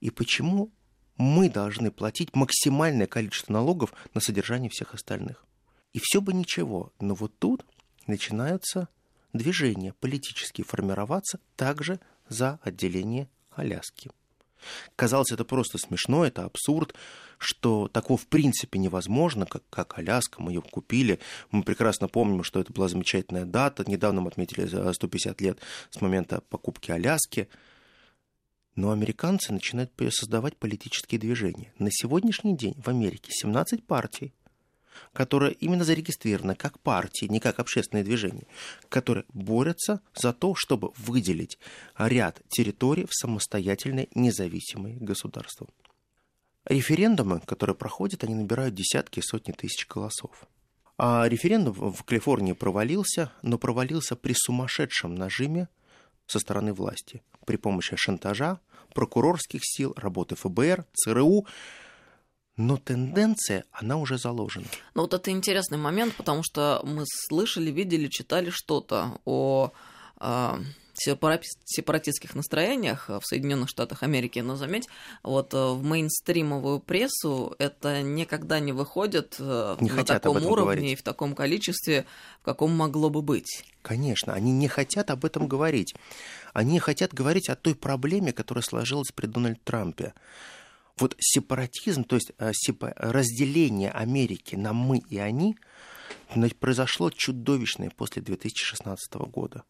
И 0.00 0.10
почему 0.10 0.70
мы 1.16 1.48
должны 1.48 1.90
платить 1.90 2.34
максимальное 2.34 3.06
количество 3.06 3.52
налогов 3.52 3.92
на 4.14 4.20
содержание 4.20 4.70
всех 4.70 4.94
остальных? 4.94 5.44
И 5.92 6.00
все 6.02 6.20
бы 6.20 6.32
ничего, 6.32 6.92
но 7.00 7.14
вот 7.14 7.38
тут 7.38 7.64
начинаются 8.06 8.88
движения 9.32 9.92
политические 10.00 10.64
формироваться 10.64 11.38
также 11.56 12.00
за 12.28 12.58
отделение 12.62 13.28
Аляски. 13.50 14.10
Казалось, 14.96 15.30
это 15.30 15.44
просто 15.44 15.78
смешно, 15.78 16.24
это 16.24 16.44
абсурд, 16.44 16.94
что 17.38 17.88
такого 17.88 18.18
в 18.18 18.26
принципе 18.26 18.78
невозможно, 18.78 19.46
как, 19.46 19.62
как 19.70 19.98
Аляска, 19.98 20.42
мы 20.42 20.52
ее 20.52 20.62
купили. 20.62 21.18
Мы 21.50 21.62
прекрасно 21.62 22.08
помним, 22.08 22.42
что 22.42 22.60
это 22.60 22.72
была 22.72 22.88
замечательная 22.88 23.44
дата. 23.44 23.84
Недавно 23.86 24.20
мы 24.22 24.28
отметили 24.28 24.92
150 24.92 25.40
лет 25.40 25.58
с 25.90 26.00
момента 26.00 26.40
покупки 26.48 26.90
Аляски. 26.90 27.48
Но 28.76 28.90
американцы 28.90 29.52
начинают 29.52 29.92
создавать 30.10 30.56
политические 30.56 31.20
движения. 31.20 31.72
На 31.78 31.90
сегодняшний 31.90 32.56
день 32.56 32.74
в 32.76 32.88
Америке 32.88 33.30
17 33.30 33.84
партий, 33.84 34.34
которые 35.12 35.52
именно 35.52 35.84
зарегистрированы 35.84 36.54
как 36.54 36.80
партии, 36.80 37.26
не 37.26 37.40
как 37.40 37.60
общественные 37.60 38.04
движения, 38.04 38.46
которые 38.88 39.24
борются 39.32 40.00
за 40.14 40.32
то, 40.32 40.54
чтобы 40.56 40.92
выделить 40.96 41.58
ряд 41.96 42.40
территорий 42.48 43.06
в 43.06 43.14
самостоятельные 43.14 44.08
независимые 44.14 44.96
государства. 44.96 45.68
Референдумы, 46.64 47.40
которые 47.40 47.76
проходят, 47.76 48.24
они 48.24 48.34
набирают 48.34 48.74
десятки 48.74 49.18
и 49.20 49.22
сотни 49.22 49.52
тысяч 49.52 49.86
голосов. 49.86 50.48
А 50.96 51.28
референдум 51.28 51.92
в 51.92 52.02
Калифорнии 52.04 52.52
провалился, 52.52 53.32
но 53.42 53.58
провалился 53.58 54.16
при 54.16 54.32
сумасшедшем 54.34 55.14
нажиме 55.14 55.68
со 56.26 56.38
стороны 56.38 56.72
власти 56.72 57.22
при 57.46 57.56
помощи 57.56 57.96
шантажа, 57.96 58.58
прокурорских 58.94 59.60
сил, 59.62 59.92
работы 59.96 60.36
ФБР, 60.36 60.84
ЦРУ, 60.94 61.46
но 62.56 62.76
тенденция, 62.76 63.64
она 63.72 63.96
уже 63.96 64.16
заложена. 64.16 64.66
Ну 64.94 65.02
вот 65.02 65.14
это 65.14 65.30
интересный 65.30 65.78
момент, 65.78 66.14
потому 66.14 66.42
что 66.44 66.80
мы 66.84 67.04
слышали, 67.06 67.70
видели, 67.70 68.08
читали 68.08 68.50
что-то 68.50 69.20
о 69.24 69.72
э, 70.20 70.56
сепаратистских 70.96 72.34
настроениях 72.34 73.08
в 73.08 73.22
Соединенных 73.24 73.68
Штатах 73.68 74.02
Америки, 74.02 74.38
но 74.40 74.56
заметь, 74.56 74.88
вот 75.22 75.54
э, 75.54 75.56
в 75.56 75.82
мейнстримовую 75.82 76.80
прессу 76.80 77.54
это 77.58 78.02
никогда 78.02 78.60
не 78.60 78.72
выходит 78.72 79.36
э, 79.38 79.76
не 79.80 79.90
на 79.90 80.04
таком 80.04 80.36
уровне 80.36 80.62
говорить. 80.64 80.92
и 80.92 80.96
в 80.96 81.02
таком 81.02 81.34
количестве, 81.34 82.06
в 82.40 82.44
каком 82.44 82.76
могло 82.76 83.10
бы 83.10 83.22
быть. 83.22 83.64
Конечно, 83.82 84.32
они 84.32 84.52
не 84.52 84.68
хотят 84.68 85.10
об 85.10 85.24
этом 85.24 85.46
говорить. 85.46 85.94
Они 86.52 86.78
хотят 86.78 87.12
говорить 87.12 87.48
о 87.48 87.56
той 87.56 87.74
проблеме, 87.74 88.32
которая 88.32 88.62
сложилась 88.62 89.12
при 89.14 89.26
Дональде 89.26 89.60
Трампе. 89.64 90.14
Вот 90.96 91.16
сепаратизм, 91.18 92.04
то 92.04 92.16
есть 92.16 92.32
э, 92.38 92.52
разделение 92.96 93.90
Америки 93.90 94.54
на 94.54 94.72
мы 94.72 94.98
и 94.98 95.18
они, 95.18 95.56
произошло 96.60 97.10
чудовищное 97.10 97.90
после 97.90 98.22
2016 98.22 99.14
года. 99.14 99.64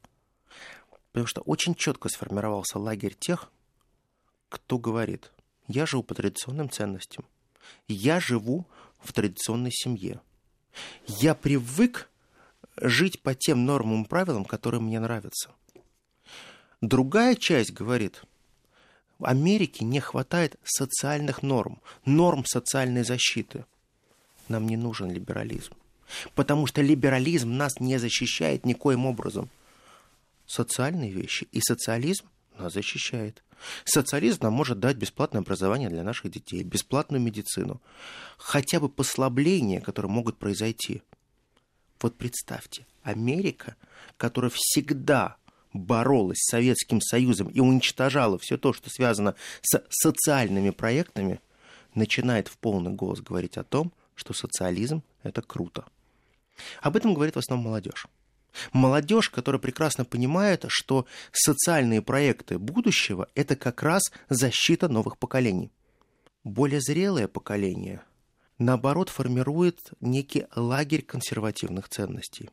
Потому 1.14 1.28
что 1.28 1.42
очень 1.42 1.76
четко 1.76 2.08
сформировался 2.08 2.80
лагерь 2.80 3.14
тех, 3.14 3.48
кто 4.48 4.78
говорит, 4.78 5.30
я 5.68 5.86
живу 5.86 6.02
по 6.02 6.14
традиционным 6.14 6.68
ценностям, 6.68 7.24
я 7.86 8.18
живу 8.18 8.66
в 8.98 9.12
традиционной 9.12 9.70
семье, 9.72 10.20
я 11.06 11.36
привык 11.36 12.10
жить 12.76 13.22
по 13.22 13.34
тем 13.34 13.64
нормам 13.64 14.02
и 14.02 14.08
правилам, 14.08 14.44
которые 14.44 14.80
мне 14.80 14.98
нравятся. 14.98 15.52
Другая 16.80 17.36
часть 17.36 17.72
говорит– 17.72 18.22
в 19.20 19.26
Америке 19.26 19.84
не 19.84 20.00
хватает 20.00 20.56
социальных 20.64 21.42
норм, 21.42 21.80
норм 22.04 22.44
социальной 22.44 23.04
защиты. 23.04 23.64
Нам 24.48 24.66
не 24.66 24.76
нужен 24.76 25.08
либерализм. 25.08 25.72
Потому 26.34 26.66
что 26.66 26.82
либерализм 26.82 27.56
нас 27.56 27.78
не 27.78 27.98
защищает 27.98 28.66
никоим 28.66 29.06
образом. 29.06 29.48
Социальные 30.54 31.10
вещи 31.10 31.48
и 31.50 31.60
социализм 31.60 32.26
нас 32.56 32.74
защищает. 32.74 33.42
Социализм 33.84 34.44
нам 34.44 34.52
может 34.52 34.78
дать 34.78 34.96
бесплатное 34.96 35.40
образование 35.40 35.88
для 35.88 36.04
наших 36.04 36.30
детей, 36.30 36.62
бесплатную 36.62 37.20
медицину, 37.20 37.82
хотя 38.38 38.78
бы 38.78 38.88
послабления, 38.88 39.80
которые 39.80 40.12
могут 40.12 40.38
произойти. 40.38 41.02
Вот 42.00 42.16
представьте, 42.16 42.86
Америка, 43.02 43.74
которая 44.16 44.52
всегда 44.54 45.38
боролась 45.72 46.38
с 46.38 46.50
Советским 46.50 47.00
Союзом 47.00 47.48
и 47.48 47.58
уничтожала 47.58 48.38
все 48.38 48.56
то, 48.56 48.72
что 48.72 48.90
связано 48.90 49.34
с 49.60 49.82
социальными 49.88 50.70
проектами, 50.70 51.40
начинает 51.96 52.46
в 52.46 52.58
полный 52.58 52.92
голос 52.92 53.20
говорить 53.20 53.56
о 53.56 53.64
том, 53.64 53.92
что 54.14 54.32
социализм– 54.32 55.02
это 55.24 55.42
круто. 55.42 55.84
Об 56.80 56.94
этом 56.94 57.12
говорит 57.12 57.34
в 57.34 57.40
основном 57.40 57.64
молодежь. 57.64 58.06
Молодежь, 58.72 59.30
которая 59.30 59.60
прекрасно 59.60 60.04
понимает, 60.04 60.64
что 60.68 61.06
социальные 61.32 62.02
проекты 62.02 62.58
будущего– 62.58 63.28
это 63.34 63.56
как 63.56 63.82
раз 63.82 64.02
защита 64.28 64.88
новых 64.88 65.18
поколений. 65.18 65.70
Более 66.44 66.80
зрелое 66.80 67.26
поколение, 67.28 68.02
наоборот, 68.58 69.08
формирует 69.08 69.78
некий 70.00 70.46
лагерь 70.54 71.02
консервативных 71.02 71.88
ценностей. 71.88 72.50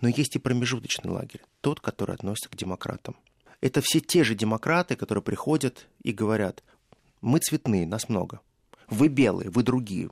Но 0.00 0.08
есть 0.08 0.36
и 0.36 0.40
промежуточный 0.40 1.10
лагерь, 1.10 1.42
тот, 1.60 1.80
который 1.80 2.14
относится 2.14 2.48
к 2.48 2.56
демократам. 2.56 3.16
Это 3.60 3.80
все 3.82 4.00
те 4.00 4.24
же 4.24 4.34
демократы, 4.34 4.96
которые 4.96 5.22
приходят 5.22 5.86
и 6.02 6.12
говорят, 6.12 6.64
мы 7.20 7.38
цветные, 7.38 7.86
нас 7.86 8.08
много. 8.08 8.40
Вы 8.88 9.08
белые, 9.08 9.50
вы 9.50 9.62
другие. 9.62 10.10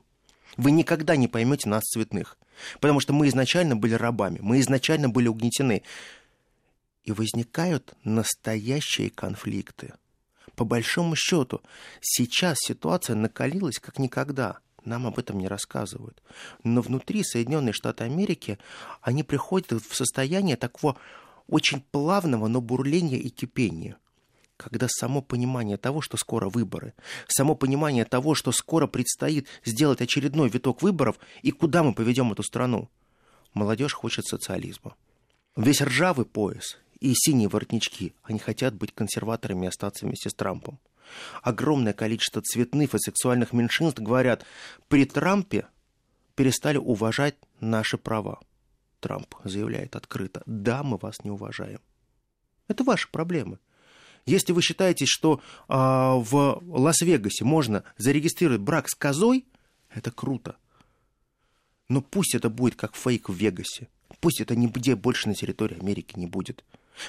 Вы 0.57 0.71
никогда 0.71 1.15
не 1.15 1.27
поймете 1.27 1.67
нас 1.67 1.83
цветных. 1.83 2.37
Потому 2.79 2.99
что 2.99 3.13
мы 3.13 3.27
изначально 3.27 3.75
были 3.75 3.93
рабами, 3.93 4.39
мы 4.41 4.59
изначально 4.59 5.09
были 5.09 5.27
угнетены. 5.27 5.83
И 7.03 7.11
возникают 7.11 7.93
настоящие 8.03 9.09
конфликты. 9.09 9.93
По 10.55 10.65
большому 10.65 11.15
счету, 11.15 11.61
сейчас 12.01 12.57
ситуация 12.59 13.15
накалилась 13.15 13.79
как 13.79 13.97
никогда. 13.99 14.59
Нам 14.85 15.07
об 15.07 15.17
этом 15.19 15.39
не 15.39 15.47
рассказывают. 15.47 16.21
Но 16.63 16.81
внутри 16.81 17.23
Соединенные 17.23 17.73
Штаты 17.73 18.03
Америки 18.03 18.59
они 19.01 19.23
приходят 19.23 19.71
в 19.71 19.95
состояние 19.95 20.55
такого 20.55 20.97
очень 21.47 21.81
плавного, 21.91 22.47
но 22.47 22.61
бурления 22.61 23.17
и 23.17 23.29
кипения– 23.29 23.97
когда 24.59 24.87
само 24.89 25.21
понимание 25.21 25.77
того, 25.77 26.01
что 26.01 26.17
скоро 26.17 26.49
выборы, 26.49 26.93
само 27.27 27.55
понимание 27.55 28.03
того, 28.03 28.35
что 28.35 28.51
скоро 28.51 28.87
предстоит 28.87 29.47
сделать 29.63 30.01
очередной 30.01 30.49
виток 30.49 30.81
выборов 30.81 31.17
и 31.43 31.51
куда 31.51 31.81
мы 31.81 31.93
поведем 31.93 32.33
эту 32.33 32.43
страну. 32.43 32.89
Молодежь 33.53 33.93
хочет 33.93 34.25
социализма. 34.25 34.95
Весь 35.55 35.81
ржавый 35.81 36.25
пояс 36.25 36.77
и 36.99 37.13
синие 37.15 37.47
воротнички, 37.47 38.13
они 38.21 38.37
хотят 38.37 38.75
быть 38.75 38.93
консерваторами 38.93 39.65
и 39.65 39.69
остаться 39.69 40.05
вместе 40.05 40.29
с 40.29 40.33
Трампом. 40.33 40.77
Огромное 41.41 41.93
количество 41.93 42.41
цветных 42.41 42.93
и 42.93 42.99
сексуальных 42.99 43.53
меньшинств 43.53 44.01
говорят, 44.01 44.45
при 44.89 45.05
Трампе 45.05 45.67
перестали 46.35 46.77
уважать 46.77 47.35
наши 47.61 47.97
права. 47.97 48.39
Трамп 48.99 49.35
заявляет 49.45 49.95
открыто, 49.95 50.43
да, 50.45 50.83
мы 50.83 50.97
вас 50.97 51.23
не 51.23 51.31
уважаем. 51.31 51.79
Это 52.67 52.83
ваши 52.83 53.09
проблемы. 53.09 53.57
Если 54.25 54.51
вы 54.53 54.61
считаете, 54.61 55.05
что 55.07 55.41
э, 55.67 55.73
в 55.73 56.61
Лас-Вегасе 56.67 57.45
можно 57.45 57.83
зарегистрировать 57.97 58.61
брак 58.61 58.89
с 58.89 58.95
козой, 58.95 59.45
это 59.89 60.11
круто. 60.11 60.57
Но 61.87 62.01
пусть 62.01 62.35
это 62.35 62.49
будет 62.49 62.75
как 62.75 62.95
фейк 62.95 63.29
в 63.29 63.33
Вегасе. 63.33 63.87
Пусть 64.19 64.41
это 64.41 64.55
нигде 64.55 64.95
больше 64.95 65.27
на 65.27 65.35
территории 65.35 65.79
Америки 65.79 66.13
не 66.17 66.27
будет. 66.27 66.63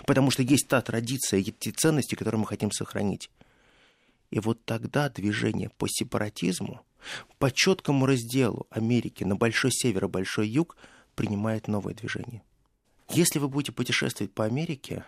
Потому 0.07 0.31
что 0.31 0.43
есть 0.43 0.69
та 0.69 0.81
традиция, 0.81 1.41
и 1.41 1.53
те 1.53 1.73
ценности, 1.73 2.15
которые 2.15 2.41
мы 2.41 2.47
хотим 2.47 2.71
сохранить. 2.71 3.31
И 4.31 4.39
вот 4.39 4.65
тогда 4.65 5.09
движение 5.09 5.71
по 5.71 5.87
сепаратизму, 5.89 6.83
по 7.39 7.51
четкому 7.51 8.07
разделу 8.07 8.67
Америки 8.71 9.25
на 9.25 9.37
Большой 9.37 9.73
Север 9.73 10.05
и 10.05 10.09
Большой 10.09 10.49
Юг 10.49 10.77
принимает 11.15 11.67
новое 11.67 11.95
движение. 11.95 12.43
Если 13.11 13.41
вы 13.41 13.49
будете 13.49 13.73
путешествовать 13.73 14.33
по 14.33 14.45
Америке, 14.45 15.05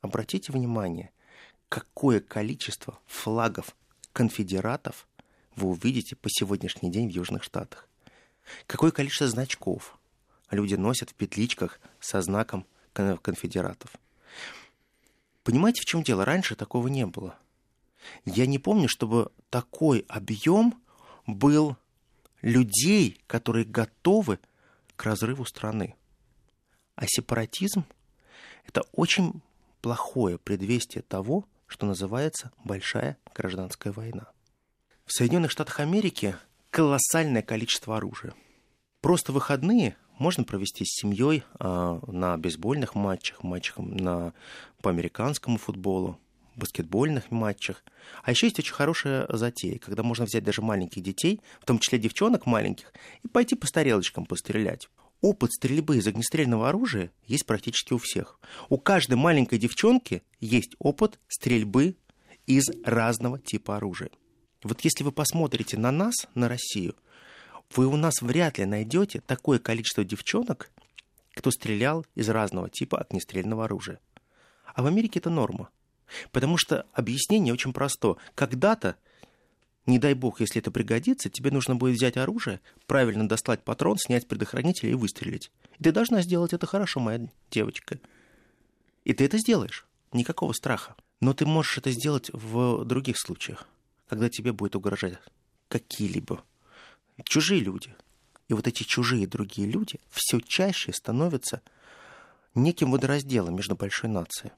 обратите 0.00 0.52
внимание, 0.52 1.10
какое 1.68 2.20
количество 2.20 2.98
флагов 3.06 3.76
конфедератов 4.12 5.06
вы 5.54 5.68
увидите 5.68 6.16
по 6.16 6.28
сегодняшний 6.30 6.90
день 6.90 7.08
в 7.08 7.12
Южных 7.12 7.42
Штатах. 7.42 7.88
Какое 8.66 8.90
количество 8.90 9.28
значков 9.28 9.98
люди 10.50 10.74
носят 10.74 11.10
в 11.10 11.14
петличках 11.14 11.80
со 12.00 12.22
знаком 12.22 12.66
конфедератов. 12.92 13.92
Понимаете, 15.44 15.82
в 15.82 15.84
чем 15.84 16.02
дело? 16.02 16.24
Раньше 16.24 16.56
такого 16.56 16.88
не 16.88 17.06
было. 17.06 17.38
Я 18.24 18.46
не 18.46 18.58
помню, 18.58 18.88
чтобы 18.88 19.30
такой 19.50 20.04
объем 20.08 20.74
был 21.26 21.76
людей, 22.42 23.20
которые 23.26 23.64
готовы 23.64 24.38
к 24.96 25.04
разрыву 25.04 25.44
страны. 25.44 25.94
А 26.96 27.04
сепаратизм– 27.06 27.84
это 28.66 28.82
очень 28.92 29.40
плохое 29.80 30.38
предвестие 30.38 31.02
того, 31.02 31.46
что 31.68 31.86
называется 31.86 32.50
большая 32.64 33.16
гражданская 33.34 33.92
война. 33.92 34.26
В 35.04 35.12
Соединенных 35.12 35.50
Штатах 35.52 35.80
Америки 35.80 36.34
колоссальное 36.70 37.42
количество 37.42 37.96
оружия. 37.96 38.34
Просто 39.00 39.32
выходные 39.32 39.96
можно 40.18 40.42
провести 40.42 40.84
с 40.84 41.00
семьей 41.00 41.44
а, 41.60 42.00
на 42.08 42.36
бейсбольных 42.36 42.94
матчах, 42.94 43.42
матчах 43.44 43.78
на, 43.78 44.32
по 44.82 44.90
американскому 44.90 45.58
футболу, 45.58 46.18
баскетбольных 46.56 47.30
матчах. 47.30 47.84
А 48.22 48.32
еще 48.32 48.46
есть 48.46 48.58
очень 48.58 48.74
хорошая 48.74 49.26
затея, 49.28 49.78
когда 49.78 50.02
можно 50.02 50.24
взять 50.24 50.42
даже 50.42 50.60
маленьких 50.60 51.02
детей, 51.02 51.40
в 51.60 51.64
том 51.64 51.78
числе 51.78 51.98
девчонок 51.98 52.46
маленьких, 52.46 52.92
и 53.22 53.28
пойти 53.28 53.54
по 53.54 53.66
старелочкам 53.66 54.26
пострелять 54.26 54.88
опыт 55.20 55.52
стрельбы 55.52 55.98
из 55.98 56.06
огнестрельного 56.06 56.68
оружия 56.68 57.10
есть 57.26 57.46
практически 57.46 57.92
у 57.92 57.98
всех. 57.98 58.38
У 58.68 58.78
каждой 58.78 59.14
маленькой 59.14 59.58
девчонки 59.58 60.22
есть 60.40 60.74
опыт 60.78 61.18
стрельбы 61.28 61.96
из 62.46 62.64
разного 62.84 63.38
типа 63.38 63.76
оружия. 63.76 64.10
Вот 64.62 64.80
если 64.82 65.04
вы 65.04 65.12
посмотрите 65.12 65.78
на 65.78 65.90
нас, 65.92 66.14
на 66.34 66.48
Россию, 66.48 66.96
вы 67.74 67.86
у 67.86 67.96
нас 67.96 68.22
вряд 68.22 68.58
ли 68.58 68.64
найдете 68.64 69.20
такое 69.20 69.58
количество 69.58 70.04
девчонок, 70.04 70.70
кто 71.34 71.50
стрелял 71.50 72.06
из 72.14 72.28
разного 72.28 72.70
типа 72.70 72.98
огнестрельного 72.98 73.66
оружия. 73.66 74.00
А 74.74 74.82
в 74.82 74.86
Америке 74.86 75.18
это 75.18 75.30
норма. 75.30 75.70
Потому 76.32 76.56
что 76.56 76.86
объяснение 76.92 77.52
очень 77.52 77.72
просто. 77.72 78.16
Когда-то 78.34 78.96
не 79.88 79.98
дай 79.98 80.12
бог, 80.12 80.40
если 80.40 80.60
это 80.60 80.70
пригодится, 80.70 81.30
тебе 81.30 81.50
нужно 81.50 81.74
будет 81.74 81.96
взять 81.96 82.18
оружие, 82.18 82.60
правильно 82.86 83.26
достать 83.26 83.64
патрон, 83.64 83.96
снять 83.96 84.28
предохранитель 84.28 84.90
и 84.90 84.94
выстрелить. 84.94 85.50
Ты 85.82 85.92
должна 85.92 86.20
сделать 86.20 86.52
это 86.52 86.66
хорошо, 86.66 87.00
моя 87.00 87.26
девочка. 87.50 87.98
И 89.04 89.14
ты 89.14 89.24
это 89.24 89.38
сделаешь. 89.38 89.86
Никакого 90.12 90.52
страха. 90.52 90.94
Но 91.20 91.32
ты 91.32 91.46
можешь 91.46 91.78
это 91.78 91.90
сделать 91.90 92.30
в 92.34 92.84
других 92.84 93.18
случаях, 93.18 93.66
когда 94.08 94.28
тебе 94.28 94.52
будет 94.52 94.76
угрожать 94.76 95.18
какие-либо 95.68 96.44
чужие 97.24 97.62
люди. 97.62 97.94
И 98.48 98.52
вот 98.52 98.66
эти 98.66 98.82
чужие 98.82 99.26
другие 99.26 99.70
люди 99.70 100.00
все 100.10 100.40
чаще 100.40 100.92
становятся 100.92 101.62
неким 102.54 102.90
водоразделом 102.90 103.56
между 103.56 103.74
большой 103.74 104.10
нацией 104.10 104.52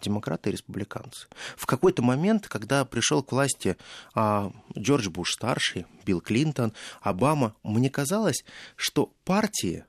демократы 0.00 0.50
и 0.50 0.52
республиканцы. 0.52 1.26
В 1.56 1.66
какой-то 1.66 2.02
момент, 2.02 2.48
когда 2.48 2.84
пришел 2.84 3.22
к 3.22 3.32
власти 3.32 3.76
а, 4.14 4.52
Джордж 4.76 5.08
Буш 5.08 5.32
старший, 5.32 5.86
Билл 6.04 6.20
Клинтон, 6.20 6.72
Обама, 7.00 7.54
мне 7.62 7.90
казалось, 7.90 8.44
что 8.76 9.12
партии, 9.24 9.84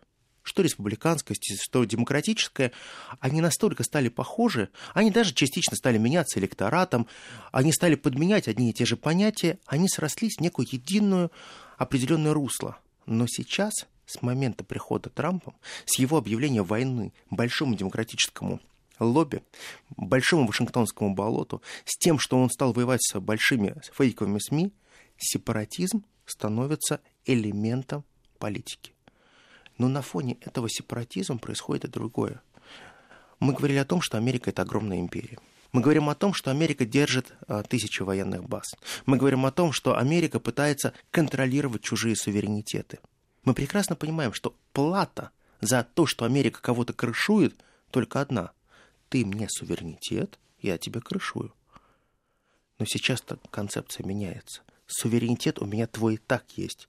что 0.47 0.61
республиканская, 0.61 1.35
что 1.61 1.83
демократическая, 1.83 2.71
они 3.19 3.41
настолько 3.41 3.83
стали 3.83 4.07
похожи, 4.07 4.69
они 4.93 5.11
даже 5.11 5.33
частично 5.33 5.75
стали 5.75 5.97
меняться 5.97 6.39
электоратом, 6.39 7.07
они 7.51 7.73
стали 7.73 7.95
подменять 7.95 8.47
одни 8.47 8.69
и 8.69 8.73
те 8.73 8.85
же 8.85 8.95
понятия, 8.95 9.59
они 9.65 9.89
срослись 9.89 10.37
в 10.37 10.41
некую 10.41 10.67
единую 10.71 11.31
определенное 11.77 12.33
русло. 12.33 12.77
Но 13.05 13.25
сейчас, 13.27 13.73
с 14.05 14.21
момента 14.21 14.63
прихода 14.63 15.09
Трампа, 15.09 15.53
с 15.85 15.99
его 15.99 16.17
объявления 16.17 16.61
войны 16.63 17.13
большому 17.29 17.75
демократическому 17.75 18.61
лобби, 18.99 19.43
большому 19.95 20.47
Вашингтонскому 20.47 21.13
болоту, 21.13 21.61
с 21.85 21.97
тем, 21.97 22.19
что 22.19 22.37
он 22.37 22.49
стал 22.49 22.73
воевать 22.73 23.01
с 23.03 23.19
большими 23.19 23.75
фейковыми 23.93 24.39
СМИ, 24.39 24.73
сепаратизм 25.17 26.03
становится 26.25 26.99
элементом 27.25 28.03
политики. 28.39 28.93
Но 29.77 29.87
на 29.87 30.01
фоне 30.01 30.37
этого 30.41 30.69
сепаратизма 30.69 31.37
происходит 31.37 31.85
и 31.85 31.89
другое. 31.89 32.41
Мы 33.39 33.53
говорили 33.53 33.77
о 33.77 33.85
том, 33.85 34.01
что 34.01 34.17
Америка– 34.17 34.49
это 34.51 34.63
огромная 34.63 34.99
империя. 34.99 35.37
Мы 35.71 35.81
говорим 35.81 36.09
о 36.09 36.15
том, 36.15 36.33
что 36.33 36.49
Америка 36.49 36.85
держит 36.85 37.33
а, 37.47 37.61
тысячи 37.61 38.01
военных 38.01 38.47
баз. 38.47 38.73
Мы 39.05 39.17
говорим 39.17 39.45
о 39.45 39.51
том, 39.51 39.73
что 39.73 39.97
Америка 39.97 40.39
пытается 40.39 40.93
контролировать 41.11 41.83
чужие 41.83 42.15
суверенитеты. 42.15 42.99
Мы 43.43 43.53
прекрасно 43.53 43.95
понимаем, 43.95 44.33
что 44.33 44.55
плата 44.73 45.31
за 45.61 45.83
то, 45.83 46.05
что 46.05 46.25
Америка 46.25 46.61
кого-то 46.61 46.93
крышует, 46.93 47.55
только 47.91 48.21
одна. 48.21 48.51
Ты 49.09 49.25
мне 49.25 49.47
суверенитет, 49.49 50.39
я 50.59 50.77
тебя 50.77 51.01
крышую. 51.01 51.53
Но 52.79 52.85
сейчас-то 52.85 53.39
концепция 53.49 54.05
меняется. 54.05 54.61
Суверенитет 54.85 55.59
у 55.59 55.65
меня 55.65 55.87
твой 55.87 56.15
и 56.15 56.17
так 56.17 56.45
есть. 56.57 56.87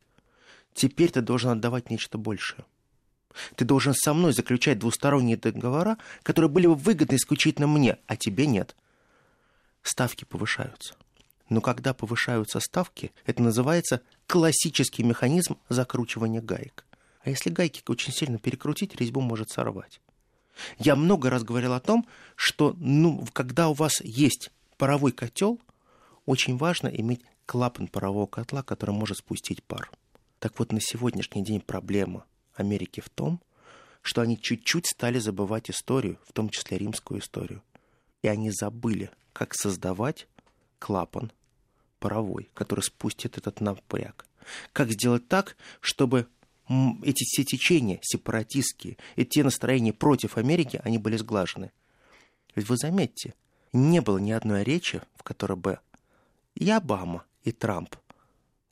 Теперь 0.75 1.11
ты 1.11 1.21
должен 1.21 1.51
отдавать 1.51 1.91
нечто 1.91 2.19
большее. 2.19 2.65
Ты 3.57 3.65
должен 3.65 3.95
со 3.95 4.15
мной 4.15 4.33
заключать 4.33 4.79
двусторонние 4.79 5.37
договора, 5.37 5.99
которые 6.23 6.51
были 6.51 6.67
бы 6.67 6.75
выгодны 6.75 7.17
исключительно 7.17 7.67
мне, 7.67 7.99
а 8.07 8.17
тебе 8.17 8.47
нет. 8.47 8.75
Ставки 9.83 10.25
повышаются. 10.25 10.95
Но 11.49 11.61
когда 11.61 11.95
повышаются 11.95 12.61
ставки, 12.61 13.13
это 13.25 13.43
называется 13.43 14.03
классический 14.27 15.03
механизм 15.03 15.57
закручивания 15.69 16.43
гаек. 16.43 16.85
А 17.23 17.31
если 17.31 17.51
гайки 17.51 17.83
очень 17.87 18.13
сильно 18.13 18.39
перекрутить, 18.39 18.97
резьбу 18.97 19.21
может 19.21 19.51
сорвать. 19.51 20.01
Я 20.79 20.97
много 20.97 21.31
раз 21.31 21.45
говорил 21.45 21.73
о 21.73 21.81
том, 21.81 22.07
что 22.37 22.75
ну, 22.79 23.27
когда 23.33 23.69
у 23.69 23.75
вас 23.75 24.01
есть 24.01 24.51
паровой 24.77 25.13
котел, 25.13 25.61
очень 26.27 26.57
важно 26.57 26.89
иметь 26.89 27.23
клапан 27.47 27.89
парового 27.89 28.27
котла, 28.27 28.63
который 28.63 28.95
может 28.95 29.19
спустить 29.19 29.63
пар. 29.63 29.91
Так 30.39 30.59
вот, 30.59 30.73
на 30.73 30.81
сегодняшний 30.81 31.43
день 31.43 31.61
проблема 31.61 32.25
Америки 32.55 33.01
в 33.01 33.09
том, 33.09 33.41
что 34.03 34.21
они 34.21 34.41
чуть-чуть 34.41 34.87
стали 34.87 35.19
забывать 35.19 35.71
историю, 35.71 36.19
в 36.27 36.33
том 36.33 36.49
числе 36.51 36.79
римскую 36.79 37.21
историю. 37.21 37.63
И 38.23 38.29
они 38.29 38.51
забыли, 38.51 39.11
как 39.33 39.55
создавать 39.55 40.29
клапан 40.79 41.33
паровой, 41.99 42.51
который 42.55 42.81
спустит 42.81 43.39
этот 43.39 43.61
напряг. 43.61 44.27
Как 44.73 44.91
сделать 44.91 45.29
так, 45.29 45.57
чтобы 45.81 46.27
эти 47.03 47.25
все 47.25 47.45
течения 47.45 47.99
сепаратистские, 48.03 48.97
и 49.17 49.25
те 49.25 49.43
настроения 49.43 49.93
против 49.93 50.37
Америки, 50.37 50.81
они 50.85 50.99
были 50.99 51.17
сглажены. 51.17 51.71
Ведь 52.55 52.69
вы 52.69 52.77
заметьте, 52.77 53.35
не 53.73 54.01
было 54.01 54.19
ни 54.19 54.33
одной 54.33 54.65
речи, 54.65 55.01
в 55.17 55.23
которой 55.23 55.57
бы 55.57 55.79
и 56.55 56.69
Обама, 56.71 57.25
и 57.45 57.53
Трамп 57.53 57.97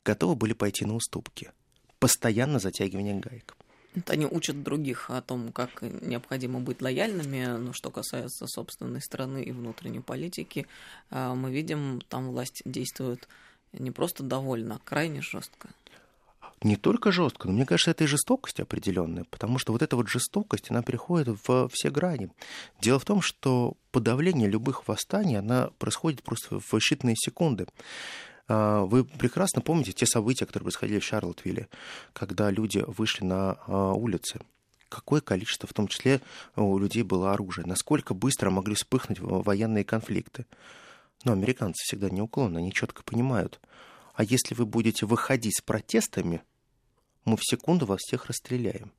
готовы 0.03 0.35
были 0.35 0.53
пойти 0.53 0.85
на 0.85 0.95
уступки. 0.95 1.51
Постоянно 1.99 2.59
затягивание 2.59 3.15
гаек. 3.15 3.55
Это 3.95 4.13
они 4.13 4.25
учат 4.25 4.61
других 4.61 5.09
о 5.09 5.21
том, 5.21 5.51
как 5.51 5.81
необходимо 5.81 6.59
быть 6.59 6.81
лояльными, 6.81 7.57
но 7.57 7.73
что 7.73 7.89
касается 7.89 8.45
собственной 8.47 9.01
страны 9.01 9.41
и 9.43 9.51
внутренней 9.51 10.01
политики, 10.01 10.67
а, 11.09 11.33
мы 11.33 11.51
видим, 11.51 12.01
там 12.07 12.29
власть 12.29 12.61
действует 12.63 13.27
не 13.73 13.89
просто 13.89 14.23
довольно, 14.23 14.75
а 14.75 14.81
крайне 14.83 15.21
жестко. 15.21 15.69
Не 16.63 16.75
только 16.75 17.11
жестко, 17.11 17.47
но 17.47 17.53
мне 17.53 17.65
кажется, 17.65 17.91
это 17.91 18.03
и 18.03 18.07
жестокость 18.07 18.59
определенная, 18.59 19.25
потому 19.25 19.59
что 19.59 19.73
вот 19.73 19.83
эта 19.83 19.95
вот 19.95 20.07
жестокость, 20.07 20.71
она 20.71 20.81
переходит 20.81 21.37
в 21.47 21.69
все 21.69 21.91
грани. 21.91 22.31
Дело 22.81 22.97
в 22.97 23.05
том, 23.05 23.21
что 23.21 23.77
подавление 23.91 24.49
любых 24.49 24.87
восстаний, 24.87 25.37
она 25.37 25.69
происходит 25.77 26.23
просто 26.23 26.59
в 26.59 26.73
считанные 26.75 27.13
секунды. 27.15 27.67
А, 28.47 28.81
вы 28.85 29.03
прекрасно 29.03 29.61
помните 29.61 29.91
те 29.91 30.07
события, 30.07 30.45
которые 30.45 30.65
происходили 30.65 30.99
в 30.99 31.03
Шарлотвилле, 31.03 31.67
когда 32.13 32.49
люди 32.49 32.83
вышли 32.87 33.23
на 33.23 33.57
а, 33.67 33.93
улицы. 33.93 34.39
Какое 34.89 35.21
количество, 35.21 35.67
в 35.67 35.73
том 35.73 35.87
числе, 35.87 36.21
у 36.55 36.79
людей 36.79 37.03
было 37.03 37.33
оружия? 37.33 37.65
Насколько 37.65 38.13
быстро 38.13 38.49
могли 38.49 38.73
вспыхнуть 38.73 39.19
военные 39.19 39.83
конфликты? 39.83 40.45
Но 41.23 41.33
американцы 41.33 41.83
всегда 41.83 42.09
неуклонно, 42.09 42.59
они 42.59 42.71
четко 42.71 43.03
понимают. 43.03 43.59
А 44.17 44.23
если 44.23 44.53
вы 44.53 44.65
будете 44.65 45.05
выходить 45.05 45.57
с 45.57 45.61
протестами, 45.61 46.43
мы 47.23 47.37
в 47.37 47.41
секунду 47.43 47.85
вас 47.85 48.01
всех 48.01 48.25
расстреляем. 48.25 48.91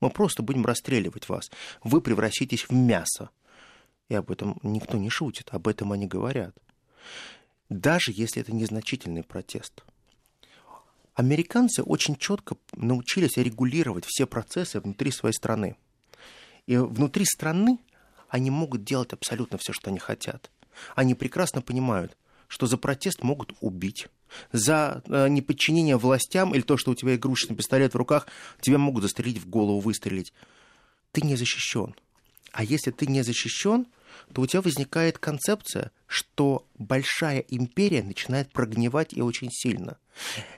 Мы 0.00 0.08
просто 0.08 0.42
будем 0.42 0.64
расстреливать 0.64 1.28
вас. 1.28 1.50
Вы 1.82 2.00
превратитесь 2.00 2.68
в 2.68 2.72
мясо. 2.72 3.28
И 4.08 4.14
об 4.14 4.30
этом 4.30 4.58
никто 4.62 4.96
не 4.96 5.10
шутит, 5.10 5.48
об 5.52 5.68
этом 5.68 5.92
они 5.92 6.06
говорят 6.06 6.56
даже 7.68 8.12
если 8.12 8.42
это 8.42 8.52
незначительный 8.52 9.22
протест. 9.22 9.84
Американцы 11.14 11.82
очень 11.82 12.16
четко 12.16 12.56
научились 12.72 13.36
регулировать 13.36 14.04
все 14.06 14.26
процессы 14.26 14.80
внутри 14.80 15.10
своей 15.10 15.34
страны. 15.34 15.76
И 16.66 16.76
внутри 16.76 17.24
страны 17.24 17.78
они 18.28 18.50
могут 18.50 18.84
делать 18.84 19.12
абсолютно 19.12 19.58
все, 19.58 19.72
что 19.72 19.90
они 19.90 19.98
хотят. 19.98 20.50
Они 20.96 21.14
прекрасно 21.14 21.62
понимают, 21.62 22.16
что 22.48 22.66
за 22.66 22.78
протест 22.78 23.22
могут 23.22 23.52
убить, 23.60 24.08
за 24.52 25.02
э, 25.06 25.28
неподчинение 25.28 25.96
властям 25.96 26.54
или 26.54 26.62
то, 26.62 26.76
что 26.76 26.92
у 26.92 26.94
тебя 26.94 27.14
игрушечный 27.14 27.56
пистолет 27.56 27.94
в 27.94 27.96
руках, 27.96 28.26
тебя 28.60 28.78
могут 28.78 29.02
застрелить 29.02 29.38
в 29.38 29.48
голову, 29.48 29.80
выстрелить. 29.80 30.32
Ты 31.12 31.22
не 31.22 31.36
защищен. 31.36 31.94
А 32.52 32.64
если 32.64 32.90
ты 32.90 33.06
не 33.06 33.22
защищен, 33.22 33.86
то 34.32 34.42
у 34.42 34.46
тебя 34.46 34.62
возникает 34.62 35.18
концепция, 35.18 35.90
что 36.06 36.66
большая 36.78 37.40
империя 37.40 38.02
начинает 38.02 38.52
прогнивать 38.52 39.12
и 39.12 39.20
очень 39.20 39.50
сильно. 39.50 39.98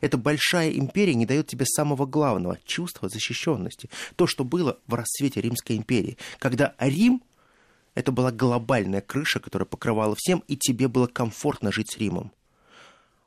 Эта 0.01 0.19
большая 0.19 0.71
империя 0.73 1.15
не 1.15 1.27
дает 1.27 1.47
тебе 1.47 1.65
самого 1.65 2.07
главного 2.07 2.59
чувства 2.65 3.09
защищенности. 3.09 3.89
То, 4.17 4.27
что 4.27 4.45
было 4.45 4.79
в 4.87 4.95
расцвете 4.95 5.41
Римской 5.41 5.77
империи, 5.77 6.19
когда 6.39 6.75
Рим 6.79 7.23
это 7.95 8.13
была 8.13 8.31
глобальная 8.31 9.01
крыша, 9.01 9.41
которая 9.41 9.67
покрывала 9.67 10.15
всем, 10.19 10.45
и 10.49 10.57
тебе 10.57 10.87
было 10.87 11.07
комфортно 11.07 11.73
жить 11.73 11.91
с 11.91 11.97
Римом. 11.97 12.31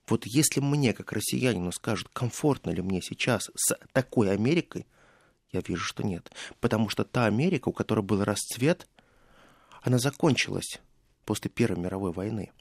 Вот 0.10 0.26
если 0.26 0.60
мне, 0.60 0.93
как 0.93 1.12
россиянину, 1.12 1.72
скажут, 1.72 2.10
комфортно 2.12 2.72
ли 2.72 2.82
мне 2.82 3.02
сейчас 3.02 3.50
с 3.56 3.78
такой 3.93 4.32
Америкой, 4.32 4.86
я 5.52 5.62
вижу, 5.67 5.84
что 5.84 6.04
нет. 6.04 6.32
Потому 6.60 6.89
что 6.89 7.04
та 7.04 7.26
Америка, 7.26 7.69
у 7.69 7.74
которой 7.74 8.02
был 8.02 8.24
расцвет– 8.24 8.88
она 9.82 9.98
закончилась 9.98 10.80
после 11.26 11.50
Первой 11.50 11.80
мировой 11.80 12.12
войны. 12.12 12.52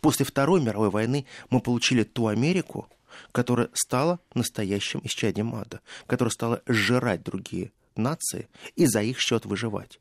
После 0.00 0.24
Второй 0.24 0.60
мировой 0.60 0.90
войны 0.90 1.26
мы 1.50 1.60
получили 1.60 2.02
ту 2.02 2.26
Америку, 2.26 2.88
которая 3.32 3.70
стала 3.72 4.20
настоящим 4.34 5.00
исчадием 5.04 5.54
ада, 5.54 5.80
которая 6.06 6.32
стала 6.32 6.62
сжирать 6.66 7.22
другие 7.22 7.72
нации 7.96 8.48
и 8.76 8.86
за 8.86 9.02
их 9.02 9.18
счет 9.20 9.44
выживать. 9.46 10.00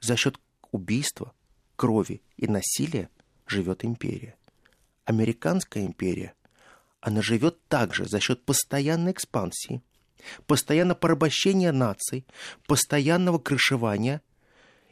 За 0.00 0.16
счет 0.16 0.38
убийства, 0.72 1.32
крови 1.76 2.22
и 2.36 2.46
насилия 2.46 3.08
живет 3.46 3.84
империя. 3.84 4.36
Американская 5.06 5.86
империя, 5.86 6.34
она 7.00 7.22
живет 7.22 7.64
также 7.68 8.06
за 8.06 8.18
счет 8.18 8.44
постоянной 8.44 9.12
экспансии, 9.12 9.80
постоянного 10.48 10.98
порабощения 10.98 11.70
наций, 11.70 12.26
постоянного 12.66 13.38
крышевания 13.38 14.20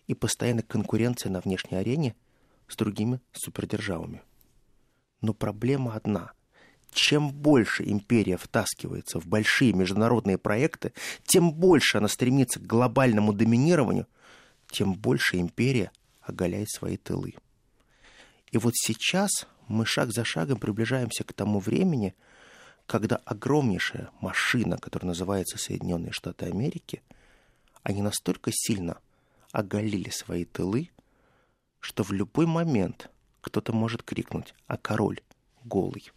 и 0.06 0.14
постоянной 0.14 0.62
конкуренция 0.62 1.30
на 1.30 1.40
внешней 1.40 1.78
арене 1.78 2.14
с 2.68 2.76
другими 2.76 3.20
супердержавами. 3.32 4.22
Но 5.20 5.34
проблема 5.34 5.94
одна. 5.94 6.30
Чем 6.92 7.32
больше 7.32 7.82
империя 7.82 8.36
втаскивается 8.36 9.18
в 9.18 9.26
большие 9.26 9.72
международные 9.72 10.38
проекты, 10.38 10.92
тем 11.26 11.52
больше 11.52 11.98
она 11.98 12.06
стремится 12.06 12.60
к 12.60 12.66
глобальному 12.66 13.32
доминированию, 13.32 14.06
тем 14.70 14.94
больше 14.94 15.40
империя 15.40 15.90
оголяет 16.20 16.70
свои 16.70 16.96
тылы. 16.96 17.34
И 18.52 18.58
вот 18.58 18.74
сейчас 18.76 19.48
мы 19.68 19.86
шаг 19.86 20.12
за 20.12 20.24
шагом 20.24 20.58
приближаемся 20.58 21.24
к 21.24 21.32
тому 21.32 21.60
времени, 21.60 22.14
когда 22.86 23.16
огромнейшая 23.16 24.10
машина, 24.20 24.76
которая 24.78 25.08
называется 25.08 25.58
Соединенные 25.58 26.12
Штаты 26.12 26.46
Америки, 26.46 27.02
они 27.82 28.02
настолько 28.02 28.50
сильно 28.52 28.98
оголили 29.52 30.10
свои 30.10 30.44
тылы, 30.44 30.90
что 31.80 32.02
в 32.02 32.12
любой 32.12 32.46
момент 32.46 33.10
кто-то 33.40 33.72
может 33.72 34.02
крикнуть, 34.02 34.54
а 34.66 34.76
король 34.76 35.20
голый. 35.64 36.10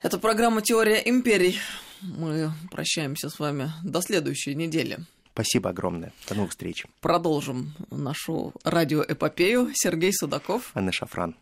Это 0.00 0.18
программа 0.18 0.62
«Теория 0.62 1.02
империй». 1.08 1.58
Мы 2.00 2.52
прощаемся 2.70 3.28
с 3.28 3.38
вами 3.38 3.70
до 3.82 4.00
следующей 4.00 4.54
недели. 4.54 4.98
Спасибо 5.32 5.70
огромное. 5.70 6.12
До 6.28 6.34
новых 6.34 6.50
встреч. 6.50 6.86
Продолжим 7.00 7.72
нашу 7.90 8.52
радиоэпопею. 8.64 9.70
Сергей 9.74 10.12
Судаков. 10.12 10.70
Анна 10.74 10.92
Шафран. 10.92 11.36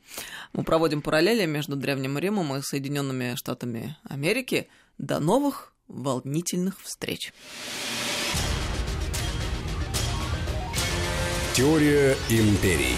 Мы 0.52 0.62
проводим 0.62 1.02
параллели 1.02 1.46
между 1.46 1.76
Древним 1.76 2.18
Римом 2.18 2.54
и 2.54 2.62
Соединенными 2.62 3.34
Штатами 3.36 3.96
Америки. 4.04 4.68
До 4.98 5.20
новых 5.20 5.72
волнительных 5.88 6.80
встреч. 6.82 7.32
Теория 11.54 12.16
империй. 12.30 12.94